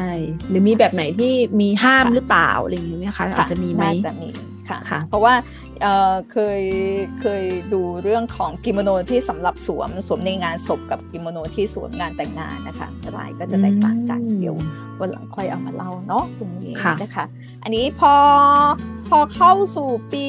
[0.50, 4.30] หรือมีแบบไหนที่มีห้ามหรือเปล่าอะไรอย่างเงี้ยค่ะอาจจะมีไหมจะมี
[4.70, 5.34] ค่ะ เพราะว่า
[5.82, 6.62] เเคย
[7.22, 14.56] เคยดูเรื่องของกิโมโนที่สำหรับสวมสวมในงานศพกับกิโมโนที่สวมงานแต่งงานนะคะลายก็จะแตกต่างกันเดี๋ยว
[15.00, 17.26] วันหลังค่อยเอามาเล่าเนาะตรงนี้นะคะ
[17.66, 18.14] อันนี้พอ
[19.10, 20.28] พอเข้าสู่ปี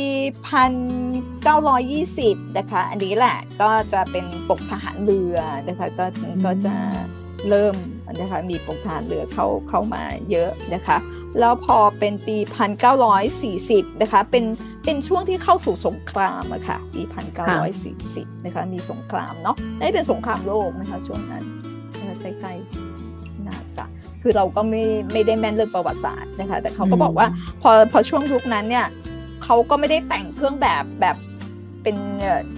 [1.42, 5.36] 1920 นะคะ อันนี้แหละก็จะเป็นปกทหารเรือ
[5.68, 6.04] นะคะก็
[6.44, 6.74] ก็จะ
[7.48, 7.74] เริ่ม
[8.20, 10.96] นะคะมีปกทหารเรือเข้าเข้ามาเยอะนะคะ
[11.40, 12.36] แล้วพอเป็นปี
[13.18, 14.44] 1940 นะคะ เป็น
[14.84, 17.02] เป็นช่วงที่เข้าสู่สงครามอะค่ะ ปี
[17.74, 21.44] 1940 นะคะ มีสงครามเนาะ ได้เป็นสงครามโลกนะคะ ช่วงนั้น
[22.20, 22.95] ใกล้ๆ
[24.26, 27.26] คือเราก็ไม่ไม่ได้แม่นเรื่องประวัติศาสตร์นะคะ แต่เขาก็บอกว่า
[27.62, 28.86] พอพอช่วงยุคนั้นเนี่ย
[29.44, 31.16] เขาก็ไม่ได้แต่งเครื่องแบบแบบ
[31.82, 31.96] เป็น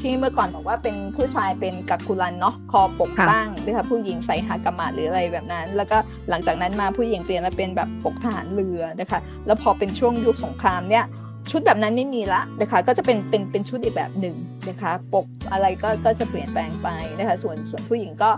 [0.00, 11.04] ที่เมื่อก่อนบอกว่าเป็นผู้ชายเป็นกักกุลันเนาะคอปกตั้งนะคะผู้หญิงใส่ฮากามาหรืออะไรแบบนั้น แล้วก็หลังจากนั้นมาผู้หญิงเปลี่ยนมาเป็นแบบปกทหารเรือนะคะแล้วพอเป็นช่วงยุคสงครามเนี่ย
[11.50, 14.36] ชุดแบบนั้นไม่มีละนะคะก็จะเป็นเป็นเป็นชุดอีกแบบหนึ่ง
[14.68, 18.30] นะคะปกอะไรก็ก็จะเปลี่ยนแปลงไปนะคะส่วนส่วนผู้หญิงก็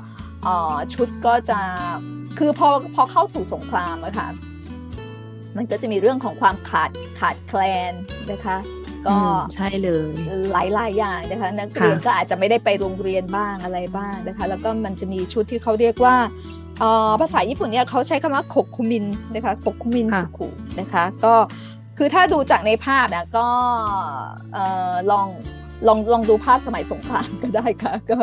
[0.94, 1.60] ชุดก็จะ
[2.38, 4.28] คือพอพอเข้าสู่สงครามอะคะ่ะ
[5.56, 7.92] มันก็จะมีเรื่องของความขาดขาดแคลน
[8.32, 8.56] นะคะ
[9.06, 9.16] ก็
[9.54, 10.12] ใช่เลย
[10.52, 16.16] หลายหลายอย่างนะคะ นักเรียนก็อาจจะไม่ได้ไปโรงเรียนบ้างอะไรบ้างนะคะ แล้วก็มันจะมีชุดที่เขาเรียกว่า
[17.20, 20.48] ภาษาญี่ปุ่นเนี่ยเขาใช้คำว่าโคคุมินนะคะโคคุมินสุขุ
[20.80, 21.34] นะคะ ก็
[21.98, 23.46] คือถ้าดูจากในภาพเนี่ยก็
[25.10, 25.26] ลอง
[25.88, 28.18] ลองลองดูภาพสมัยสงครามก็ได้ค่ะ ก็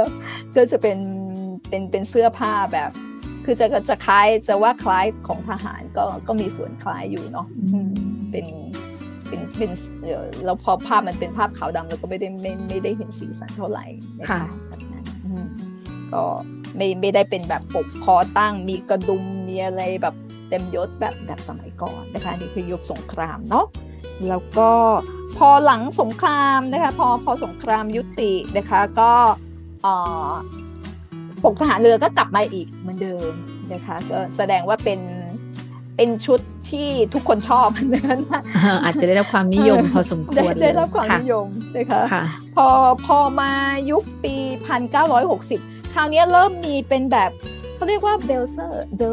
[0.56, 0.98] ก็จะเป็น
[1.70, 2.92] เป็นเป็นเสื้อผ้าแบบ
[3.46, 7.48] คือจะจะคล้ายจะว่าคล้ายของทหารก็ก็มีส่วนคล้ายอยู่เนาะ
[8.32, 8.46] เป็น
[9.28, 9.72] เป็นเป็น
[10.46, 13.86] แล้วพอภาพมันเป็นภาพขาวดำเราก็ไม่ได้ไม่ไม่ได้เห็นสีสันเท่าไหร่
[14.20, 15.06] นะคะแบบนั้น
[16.14, 16.24] ก็
[16.78, 20.16] ไม่ไม่ได้เป็นแบบปกคอตั้งมีกระดุมมีอะไรแบบ
[20.50, 23.66] เต็มยศแบบแบบสมัยก่อนนะคะนี่คือยุคสงครามเนาะ
[24.28, 24.70] แล้วก็
[25.38, 29.12] พอหลังสงครามนะคะพอพอสงครามยุตินะคะก็
[31.44, 33.32] ปกทหารเรือก็กลับมาอีกเหมือนเดิม
[33.74, 35.00] นะคะก็แสดงว่าเป็น
[35.96, 38.04] เป็นชุดที่ทุกคนชอบนะ
[38.84, 42.02] อาจจะได้รับความนิยมพอสมควรได้รับความนิยมนะคะ
[42.56, 42.68] พอ
[43.06, 43.52] พอมา
[43.92, 44.36] ยุคปี
[45.16, 47.32] 1960 คราวนี้เริ่มมีเป็นแบบ
[47.78, 49.04] เขาเรียกว่า blazer เด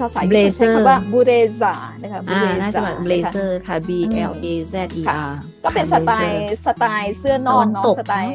[0.00, 3.90] ภาษาญี่ปุ่นใช้คำว่า ブレザー นะคะ ブレザー blazerค่ะ B
[4.30, 5.32] L A Z E R
[5.64, 8.32] ก็เป็นสไตล์สไตล์เสื้อนอนเนาะสไตล์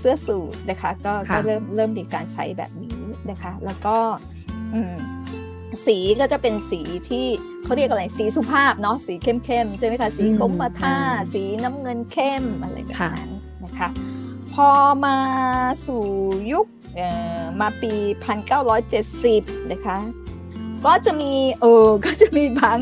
[0.00, 2.98] เสื้อสูทนะคะก็ก็เริ่มเริ่มมีการใช้แบบนี้
[3.30, 3.96] นะคะ แล้วก็
[4.74, 4.96] อืม
[5.86, 7.24] สีก็จะเป็นสีที่
[7.64, 10.96] เขาเรียกอะไรสีสุภาพเนาะสีเข้มๆใช่ไหมคะสีกรมท่า
[11.32, 13.30] สีน้ำเงินเข้มอะไรแบบนั้น
[13.64, 13.88] นะคะ
[14.54, 14.68] พอ
[15.04, 15.16] มา
[15.86, 16.02] สู่
[16.52, 16.66] ยุค
[17.60, 17.92] มาปี
[18.82, 19.98] 1970 นะคะ
[20.86, 22.78] ก็จะมีเออก็จะมีบาง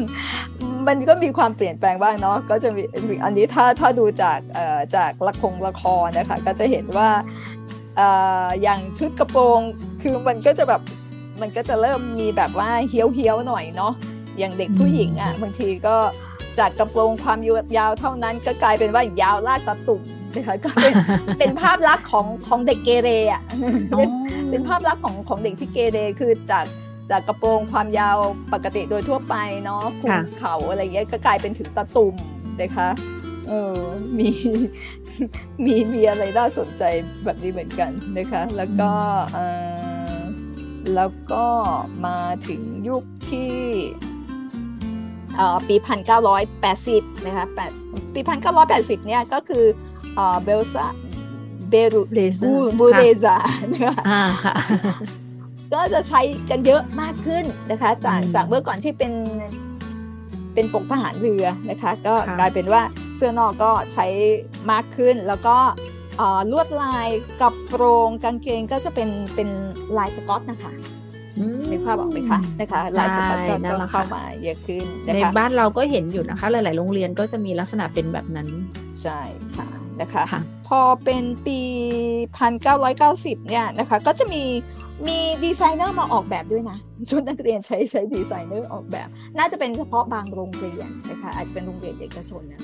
[0.89, 2.83] มันก็มีความเปลี่ยนแปลงบ้างเนาะก็จะมี
[3.25, 4.39] อันนี้ถ้าถ้าดูจาก
[4.97, 7.09] จากละครละครนะคะ ก็จะเห็นว่า
[8.63, 9.61] อย่างชุดกระโปรง
[10.03, 10.83] คือมันก็จะแบบ
[11.41, 13.93] มันก็จะเริ่มมีแบบว่าเฮี้ยวเฮี้ยวหน่อยเนาะ
[14.39, 15.97] อย่างเด็กผู้หญิงอะบางทีก็
[16.59, 17.39] จากกระโปรงความ
[17.79, 20.03] ยาวเท่านั้นก็กลายเป็นว่ายาวลากตะตุ่ม
[20.37, 20.95] นะคะก็เป็น
[21.39, 23.43] เป็นภาพลักษณ์ของของเด็กเกเรอะ
[24.51, 26.67] เป็นภาพลักษณ์ของของเด็กที่เกเรคือจาก
[27.11, 28.19] จากกระโปรงความยาว
[28.53, 32.15] ปกติโดยทั่วไปเนาะคุมเข่าอะไรเงี้ยก็กลายเป็นถึงตะตุ่ม
[32.61, 32.89] นะคะ
[33.49, 33.79] เออ
[34.19, 34.29] มี
[35.65, 36.83] มีมีอะไรน่าสนใจ
[37.25, 38.91] แบบนี้เหมือนกันนะคะ แล้วก็
[39.35, 39.39] เอ
[40.17, 40.19] อ
[40.95, 41.45] แล้วก็
[42.07, 42.19] มา
[42.49, 43.53] ถึงยุคที่
[45.69, 45.77] ปี
[46.51, 47.47] 1980 นะคะ
[48.15, 48.21] ปี
[48.65, 49.65] 1980 เนี่ยก็คือ
[50.45, 50.87] เบลซ่า
[51.71, 53.37] เบรูเบเซอบูร์บูค่ะเรซา
[53.73, 54.55] นะคะอ่าค่ะ
[55.73, 56.21] ก็จะใช้
[56.51, 59.13] กันเยอะมากขึ้นนะคะ จากอืมจากเมื่อก่อนที่เป็น
[60.55, 62.83] เป็นปกทหารเรือนะคะ ก็ค่ะกลายเป็นว่า
[63.17, 64.07] เสื้อนอกก็ใช้
[64.71, 65.57] มากขึ้นแล้วก็
[66.19, 67.09] เอ่อลวดลาย
[67.43, 69.49] กับโปรงกางเกงก็จะเป็นเป็น
[69.99, 70.73] ลายสกอตนะคะ
[71.39, 78.49] อืมนึกภาพออกไหมคะนะคะลายสกอตก็ใช่นั่นก็แหละค่ะเข้ามาเยอะขึ้นนะในคะบ้านเราก็เห็นอยู่นะคะ หลาย ๆ โรงเรียนก็จะมีลักษณะเป็นแบบนั้น
[79.03, 79.21] ใช่
[79.57, 79.69] ค่ะ
[80.01, 81.59] นะคะค่ะพอเป็นปี
[82.71, 84.43] 1990 เนี่ยนะคะก็จะมี
[85.07, 86.79] มีดีไซเนอร์มาออกแบบด้วยนะ
[87.11, 92.63] ชุดนักเรียนใช้ใช้ดีไซเนอร์ออกแบบ น่าจะเป็นเฉพาะบางโรงเรียนนะคะอาจจะเป็นโรงเรียนเอกชนนะ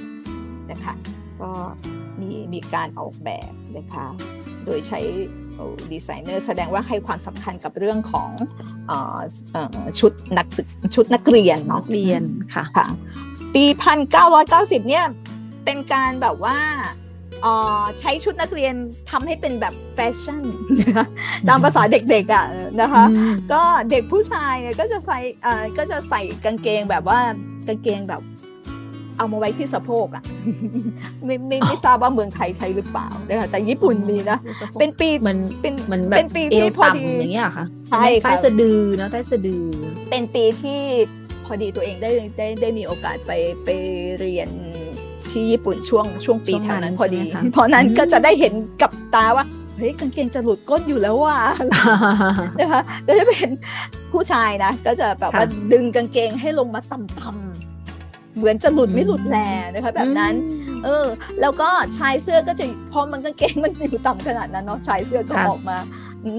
[0.71, 0.95] นะคะ
[1.41, 1.51] ก็
[2.21, 4.07] มีมีการออกแบบนะคะ
[4.65, 5.01] โดยใช้
[5.55, 8.31] โอ้ดีไซเนอร์แสดงว่าให้ความสำคัญกับเรื่องของ
[8.87, 9.21] เออ
[9.53, 12.23] เอ่อชุดนักศึกชุดนักเรียนนัเนาะกเรียน
[12.55, 12.87] ค่ะค่ะ
[13.55, 15.05] ปีพันเก้าร้อยเก้าสิบเนี่ย
[15.65, 17.08] เป็นการแบบว่าเอ่อ
[18.01, 18.75] ใช้ชุดนักเรียน
[19.11, 20.43] ทำให้เป็นแบบแฟชั่น
[20.81, 21.07] นะคะ
[21.49, 22.45] ตามภาษาเด็กๆอะ
[22.81, 27.19] นะคะอืมก็เด็กผู้ชายเนี่ยก็จะใส่เอ่อก็จะใส่กางเกงแบบว่า
[27.69, 28.23] กางเกงแบบ
[29.17, 30.25] เอามาไว้ที่สะโพกอะ
[31.25, 34.39] ไม่ไม่ไม่ทราบว่าเมืองไทยใช้หรือเปล่านะคะแต่ญี่ปุ่นมีนะ
[34.81, 39.65] เป็นปีเหมือนเป็นเหมือนแบเป็บนปีเอวที่พอดีต่ำอย่างเงี้ยเหรอค่ะใช่ไหมค่ะใต้สะดือเนอะใต้สะดือ
[40.11, 40.81] เป็นปีที่
[41.45, 43.33] พอดีตัวเองได้ได้ได้มีโอกาสไป
[43.65, 43.69] ไป
[44.19, 44.49] เรียน
[45.33, 49.45] ที่ญี่ปุ่นช่วงช่วงปีช่วงทางนั้นนั้นพอดีใช่ไหมคะเพราะนั้นอืมก็จะได้เห็นกับตาว่า
[49.77, 51.39] เฮ้ยกางเกงจะหลุดก้นอยู่แล้วว่ะ
[52.61, 53.49] นะคะก็จะเป็น
[54.13, 59.39] ผู้ชายนะ ก็จะแบบว่าค่ะดึงกางเกงให้ลงมาต่ำๆเหมือนจะหลุดไม่หลุดแล
[59.75, 60.35] นะคะแบบนั้น
[60.85, 61.07] เออ
[61.41, 65.77] แล้วก็ชายเสื้อก็จะพอมันกางเกงมันอยู่ต่ำขนาดนั้นเนาะชายเสื้อก็ค่ะออกมา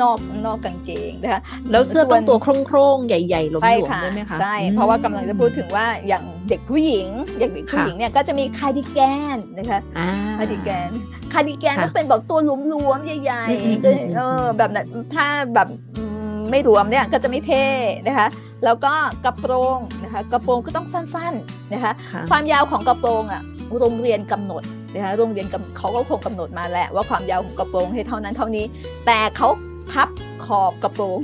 [0.02, 7.08] นอกนอกกางเกงนะคะแล้วเสื้อส่ต้วอนงตัวโครงๆใหญ่ๆหลวมใช่ๆค่ะได้ไหมคะใช่อืมเพราะว่ากำลังจะพูดถึงว่าอย่างเด็กผู้หญิง
[7.40, 9.00] อย่างเด็กผู้ค่ะหญิงเนี่ยก็จะมีคาร์ดิแก
[9.36, 10.90] นนะคะอ่า cardigan
[11.34, 17.66] cardigan ค่ะก็เป็นแบบตัวหลวมๆใหญ่อืมอืมๆก็อืมเออแบบนั้นถ้าแบบอืมไม่รวมเนี่ยก็จะไม่เท่
[18.08, 18.28] นะคะ
[18.66, 18.94] แล้วก็
[19.26, 23.42] กระโปรงนะคะกระโปรงก็ต้องสั้นๆนะคะค่ะความยาวของกระโปรงอะ
[23.80, 28.66] โรงเรียนกำหนดนะคะโรงเรียนกำเขาก็คงกำหนดมาแหละว่าความยาวของกระโปรงให้เท่านั้นเท่านี้
[29.06, 29.48] แต่เขา
[29.92, 30.10] พับ
[30.46, 31.20] ขอบกระโปรง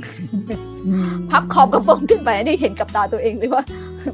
[0.86, 3.64] อืมพับขอบกระโปรงขึ้นไปอันนี้เห็นกับตาตัวเองเลยว่า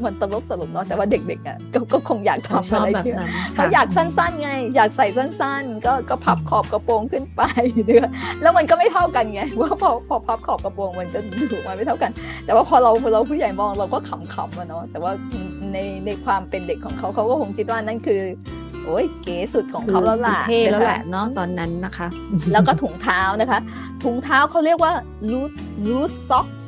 [0.05, 7.43] มันตลกตลกเนาะแต่ว่าเด็กๆอะก็ก็คงอยากเขาทำชออะบไรแบบที่นั้นเขาค่ะอยากสั้นๆไง อยากใส่สั้นๆ ก็ก็พับขอบกระโปรงขึ้นไป
[7.87, 8.05] เนื้อ
[8.43, 11.21] แล้วมันก็ไม่เท่ากันไงว่าพอพอพับขอบกระโปรงมันจะ
[11.53, 12.11] ดูมาไม่เท่ากัน
[12.45, 15.13] แต่ว่าพอเราพอเราผู้ใหญ่มองเราก็ขำๆอะเนาะแต่ว่า
[15.73, 18.21] ในในความเป็นเด็กของเขาเขาก็คงคิดว่านั่นคือ
[18.85, 22.09] โอ้ยเก๋สุดของเขาแล้วล่ะเท่แล้วแหละนคเนาะตอนนั้นนะคะ
[22.53, 23.59] แล้วก็ถุงเท้านะคะ
[24.05, 24.93] ถุงเท้าเขาเรียกว่า
[25.31, 25.55] loose
[25.89, 26.65] loose socks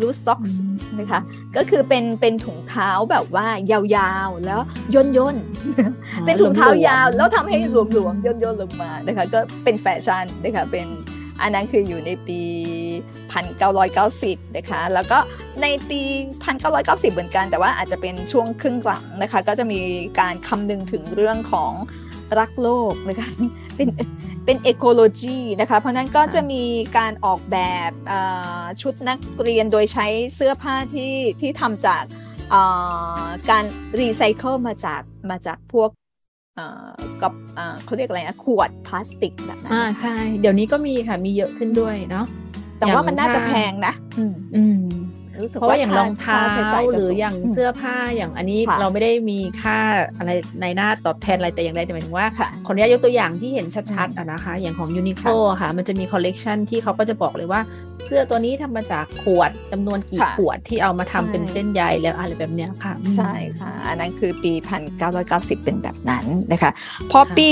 [0.00, 0.52] loose socks
[0.98, 1.20] นะคะ
[1.56, 4.60] ก็คือเป็นเป็นถุงเท้าแบบว่ายาวๆแล้ว
[4.94, 10.86] ย่นย่นๆเป็นถุงเท้ายาวแล้วทำให้หลวมๆย่นย่นๆลงมานะคะก็เป็นแฟชั่นนะคะเป็น
[11.42, 12.40] อันนั้นคืออยู่ในปี
[13.98, 15.18] 1990 นะคะ แล้วก็
[15.62, 16.00] ในปี
[16.56, 19.80] 1990 เหมือนกัน แต่ว่าอาจจะเป็นช่วงครึ่งหลังนะคะ ก็จะมี
[20.20, 21.72] การคำนึงถึงเรื่องของ
[22.38, 23.28] รักโลกนะคะ
[23.76, 23.88] เป็น
[24.44, 26.64] เป็นเอโคโลจีนะคะ เพราะนั้นก็จะมี
[26.98, 27.90] การออกแบบ
[28.82, 32.02] ชุดนักเรียนโดยใช้เสื้อผ้าที่ที่ทำจาก
[33.50, 33.64] การ
[34.00, 35.90] รีไซเคิลมาจากมาจากพวก
[37.22, 37.32] กับ
[37.84, 42.26] เขาเรียกอะไรนะขวดพลาสติกแบบนั้นอ่านะคะใช่ เดี๋ยวนี้ก็มีค่ะ มีเยอะขึ้นด้วยเนาะ
[42.78, 44.80] แต่ว่ามันน่าจะอย่แพงนะ อืมอืม
[45.42, 49.78] รู้สึกเพราะว่าอย่างรองเท้าค่ใช้จ่ายหจะรือสูงอย่างมเสื้อผ้าอย่างอันนี้ค่ะเราไม่ได้มีค่า
[50.18, 55.28] อะไรในหน้าตอบแทนอะไรแต่อย่างใดแต่หมายถึงว่าค่ะขออนุญาตยกตัวอย่างที่เห็นชัดอืมๆอะนะคะ อย่างของยูนิโคล
[55.60, 57.60] ค่ะ มันจะมีคอลเลกชันที่เขาก็จะบอกเลยว่า
[58.04, 64.52] เสื้อตัวนี้ทำมาจากขวดจำนวนกี่ค่ะขวดที่เอามาทำใช่เป็นเส้นใยแล้วอะไรแบบเนี้ยค่ะอืมใช่ค่ะ อันนั้นคือปี
[65.08, 66.70] 1990 เป็นแบบนั้นนะคะ
[67.10, 67.50] พอค่ะปี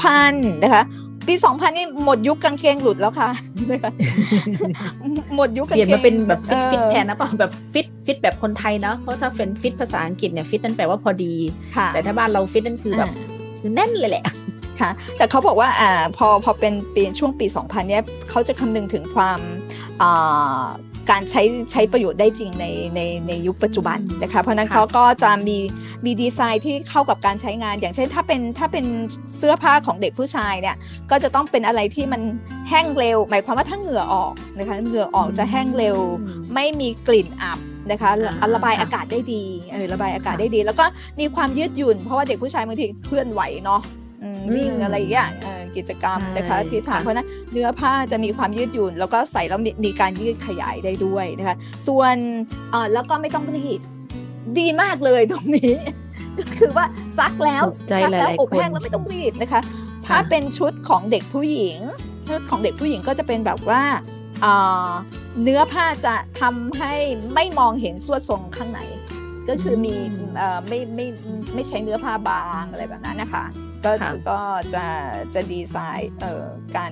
[0.00, 0.84] 2000 นะคะ
[1.26, 3.28] ปี 2000 นี่หมดยุคกางเกงหลุดแล้วค่ะ
[3.70, 3.92] นะคะ
[5.36, 11.34] หมดยุคเปกางลี่ยนเกงมาเป็นแบบฟิตฟิตเออแทนนะเปล่ะแบบฟิตฟิตแบบคนไทยเนาะเพราะถ้าเป็นฟิตภาษาอังกฤษเนี่ยฟิตนั่นแปลว่าพอดี
[11.76, 13.10] ค่ะแต่ถ้าบ้านเราฟิตนั่นคือแบบ
[13.60, 14.24] คือแน่นเลยแหละ
[14.80, 19.38] ค่ะแต่เขาบอกว่าอ่าพอพอเป็นปีช่วงปี 2000 เนี่ยเขาจะคำนึงถึงความ
[20.02, 20.62] อ่า
[21.10, 25.58] การใช้ใช้ประโยชน์ได้จริงในในในยุคปัจจุบันนะคะเพราะฉะนั้นค่ะเขาก็จะมี
[26.04, 28.84] มีดีไซน์ที่เข้ากับการใช้งาน อย่างเช่นถ้าเป็นถ้าเป็น
[29.36, 30.76] เสื้อผ้าของเด็กผู้ชายเนี่ย
[31.10, 32.22] ก็จะต้องเป็นอะไรที่มัน
[32.68, 35.96] แห้งเร็ว หมายความว่าถ้าเหงื่อออกนะคะเหงื่อออกจะแห้งเร็ว
[36.54, 37.58] ไม่มีกลิ่นอับ
[37.90, 38.10] นะคะ
[38.40, 40.84] อ่าระบายค่ะอากาศได้ดีเออระบายอากาศค่ะได้ดี แล้วก็
[41.20, 44.01] มีความยืดหยุ่น เพราะว่าเด็กผู้ชายบางทีเคลื่อนไหวเนาะอืม
[44.52, 51.56] วิ่งอืมอะไรอย่างเงี้ยเอ่อกิจกรรมใช่นะคะที่ค่ะทำเพราะฉะนั้นเนื้อผ้าจะมีความยืดหยุ่น แล้วก็ใส่แล้วมีมีการยืดขยายได้ด้วยนะคะ
[51.88, 52.16] ส่วน
[52.70, 53.80] เออแล้วก็ไม่ต้องรีด
[54.58, 55.74] ดีมากเลยตรงนี้
[56.38, 56.86] ก็คือว่า
[57.18, 59.60] ซักแล้วถูกใจซัแล้วหลายๆอบแห้งคนแล้วไม่ต้องรีดนะคะ
[60.06, 61.78] ถ้าเป็นชุดของเด็กผู้หญิง
[62.28, 63.82] ชุดของเด็กผู้หญิงก็จะเป็นแบบว่า
[65.42, 66.94] เนื้อผ้าจะทำให้
[67.34, 68.80] ไม่มองเห็นสวดทรงข้างใน
[69.48, 69.94] ก็คือมี
[70.68, 71.06] ไม่ไม่
[71.54, 73.44] ไม่ใช้เนื้อผ้าบางอะไรแบบนั้นนะคะ
[73.84, 73.92] ก็
[74.30, 74.40] ก็
[74.74, 74.84] จะ
[75.34, 76.12] จะดีไซน์
[76.76, 76.90] การ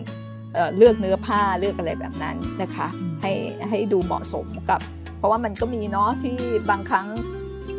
[0.77, 2.87] เลือกเนื้อผ้าเลือกอะไรแบบนั้นนะคะ
[3.23, 3.33] ให้
[3.69, 4.81] ให้ดูเหมาะสมกับ
[5.19, 6.37] เพราะว่ามันก็มีเนาะที่
[6.71, 7.07] บางครั้ง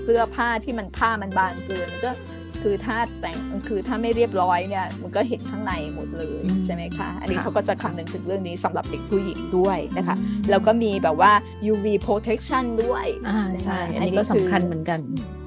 [0.04, 2.12] เสื้อผ้าที่มันผ้ามันบางเกินก็
[2.62, 10.15] คือถ้าแต่งคือถ้าไม่เรียบร้อยเนี่ยมันก็เห็นข้างในหมดเลยใช่ไหมคะ อันนี้เขาก็จะคำนึงถึงเรื่องนี้สำหรับเด็กผู้หญิงด้วยนะคะ
[10.50, 11.32] แล้วก็มีแบบว่า
[11.74, 15.00] UV protection ด้วยอ่าใช่อันนี้ก็สำคัญเหมือนกัน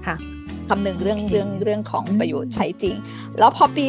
[0.07, 0.17] ค่ะ
[0.69, 2.97] คำหนึ่งเรื่องเรื่องเรื่องของประโยชน์ใช้จริง
[3.39, 3.87] แล้วพอปี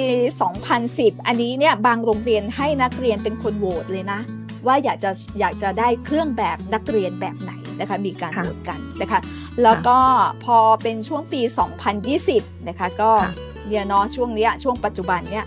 [0.64, 4.20] 2010 อันนี้เนี่ยบางโรงเรียนให้นักเรียนเป็นคนโหวตเลยนะ
[4.68, 9.20] ว่าอยากจะอยากจะได้เครื่องแบบนักเรียนแบบไหนนะคะมีการโหวตกันนะคะ
[9.64, 9.98] แล้วก็
[10.46, 11.42] พอเป็นช่วงปี
[12.06, 13.12] 2020 นะคะก็
[13.68, 15.46] เนี่ยเนาะช่วงนี้ช่วงปัจจุบันเนี่ย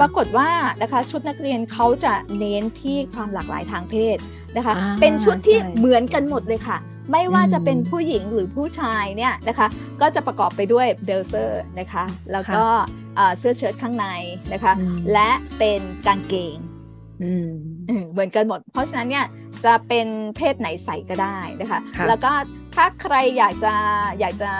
[0.00, 0.48] ปรากฏว่า
[0.82, 4.16] นะคะชุดนักเรียนเขาจะเน้นที่ความหลากหลายทางเพศ
[4.56, 6.78] นะคะ เป็นชุดที่เหมือนกันหมดเลยค่ะ
[7.12, 9.68] ไม่ว่าจะเป็นผู้หญิงหรือผู้ชายเนี่ยนะคะ
[10.00, 12.64] ก็จะประกอบไปด้วยเบลเซอร์นะคะ แล้วก็
[13.38, 14.06] เสื้อเชิ้ตข้างใน
[14.52, 14.72] นะคะ
[15.12, 16.56] และเป็นกางเกง
[18.12, 19.24] เหมือนกันหมด เพราะฉะนั้นเนี่ย
[19.64, 22.32] จะเป็นเพศไหนใส่ก็ได้นะคะแล้วก็
[22.74, 23.74] ถ้าใครอยากจะ
[24.20, 24.52] อยากจะ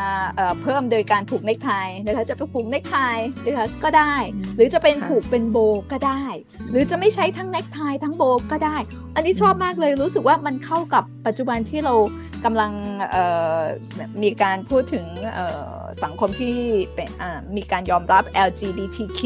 [0.63, 1.71] เพิ่มโดยการผูกเนคไท
[2.07, 2.97] นะคะจะไปผูกเนคไท
[3.45, 4.15] นะคะก็ได้
[4.57, 5.59] หรือจะเป็นผูกเป็นโบ
[5.93, 6.25] ก็ได้
[6.71, 8.77] หรือจะไม่ใช้ทั้งเนคไททั้งโบก็ได้
[9.17, 11.95] อันนี้ชอบมากเลยรู้สึกว่ามันเข้ากับปัจจุบันที่เรา
[12.45, 12.73] กำลัง
[14.23, 15.07] มีการพูดถึง
[16.03, 16.55] สังคมที่
[16.95, 17.09] เป็น
[17.57, 19.21] มีการยอมรับ LGBTQ+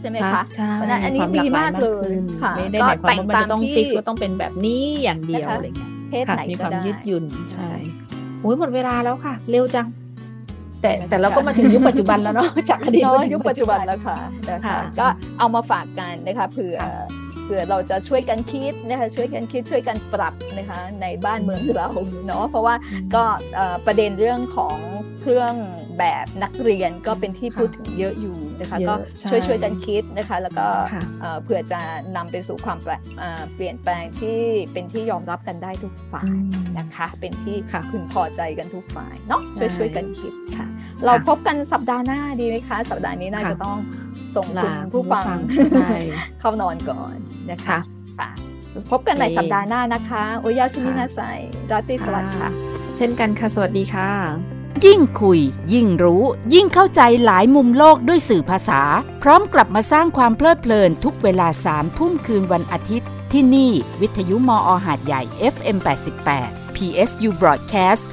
[0.00, 0.70] ใช่ไหมคะใช่
[1.04, 2.10] อันนี้ดีมากเลย
[2.42, 7.70] ค่ะไม่ได้หมายความว่ามันจะต้องฟิกว่าต้องเป็นแบบนี้อย่างเดียวอะไรเงี้ยเพศไหนมีความยืดหยุ่นใช่
[8.40, 9.86] โอ้ยหมดเวลาแล้วค่ะ เร็วจัง
[10.82, 14.16] แต่แต่เราก็มาถึงยุคปัจจุบันแล้วเนาะจากอดีตยุคปัจจุบันแล้วค่ะ
[14.50, 15.06] นะคะก็
[15.38, 16.78] เอามาฝากกันนะคะเผื่อ
[17.46, 21.88] เผื่อเราจะช่วยกันคิดนะคะช่วยกันคิดช่วยกันปรับนะคะในบ้านเมืองเรา
[22.26, 22.74] เนาะเพราะว่า
[23.14, 23.24] ก็
[23.86, 24.76] ประเด็นเรื่องของ
[25.20, 25.54] เครื่อง
[25.98, 28.94] แบบนักเรียนก็เป็นที่พูดถึงเยอะอยู่นะคะก็
[29.30, 30.66] ช่วยช่วยกันคิดนะคะแล้วก็
[31.42, 31.80] เผื่อจะ
[32.16, 32.78] นำไปสู่ความ
[33.54, 34.38] เปลี่ยนแปลงที่
[34.72, 36.36] เป็นที่ยอมรับกันได้ทุกฝ่าย
[36.78, 37.56] นะคะ เป็นที่
[37.90, 40.66] พึงพอใจกันทุกฝ่ายเนาะช่วยช่วยกันคิดค่ะ
[41.04, 43.78] เราพบกันสัปดาห์หน้าดีไหมคะ สัปดาห์นี้น่าจะต้อง
[44.34, 45.36] ส่งคุณผู้ฟัง
[46.40, 47.14] เข้านอนก่อน
[47.50, 47.78] นะคะ
[48.90, 51.20] พบกันในสัปดาห์หน้านะคะโอยาสุมินาไซ
[51.72, 52.50] รัติสวัสดีค่ะ
[52.96, 54.10] เช่นกันค่ะ สวัสดีค่ะ
[54.84, 55.40] ยิ่งคุย
[55.72, 56.22] ยิ่งรู้
[56.54, 58.80] ยิ่งเข้าใจหลายมุมโลกด้วยสื่อภาษา
[59.22, 65.22] พร้อมกลับมาสร้างความเพลิดเพลินทุกเวลาสามทุ่มคืนวันอาทิตย์ ที่นี่ วิทยุมออหาดใหญ่
[65.54, 65.76] FM
[66.26, 68.04] 88 PSU Broadcast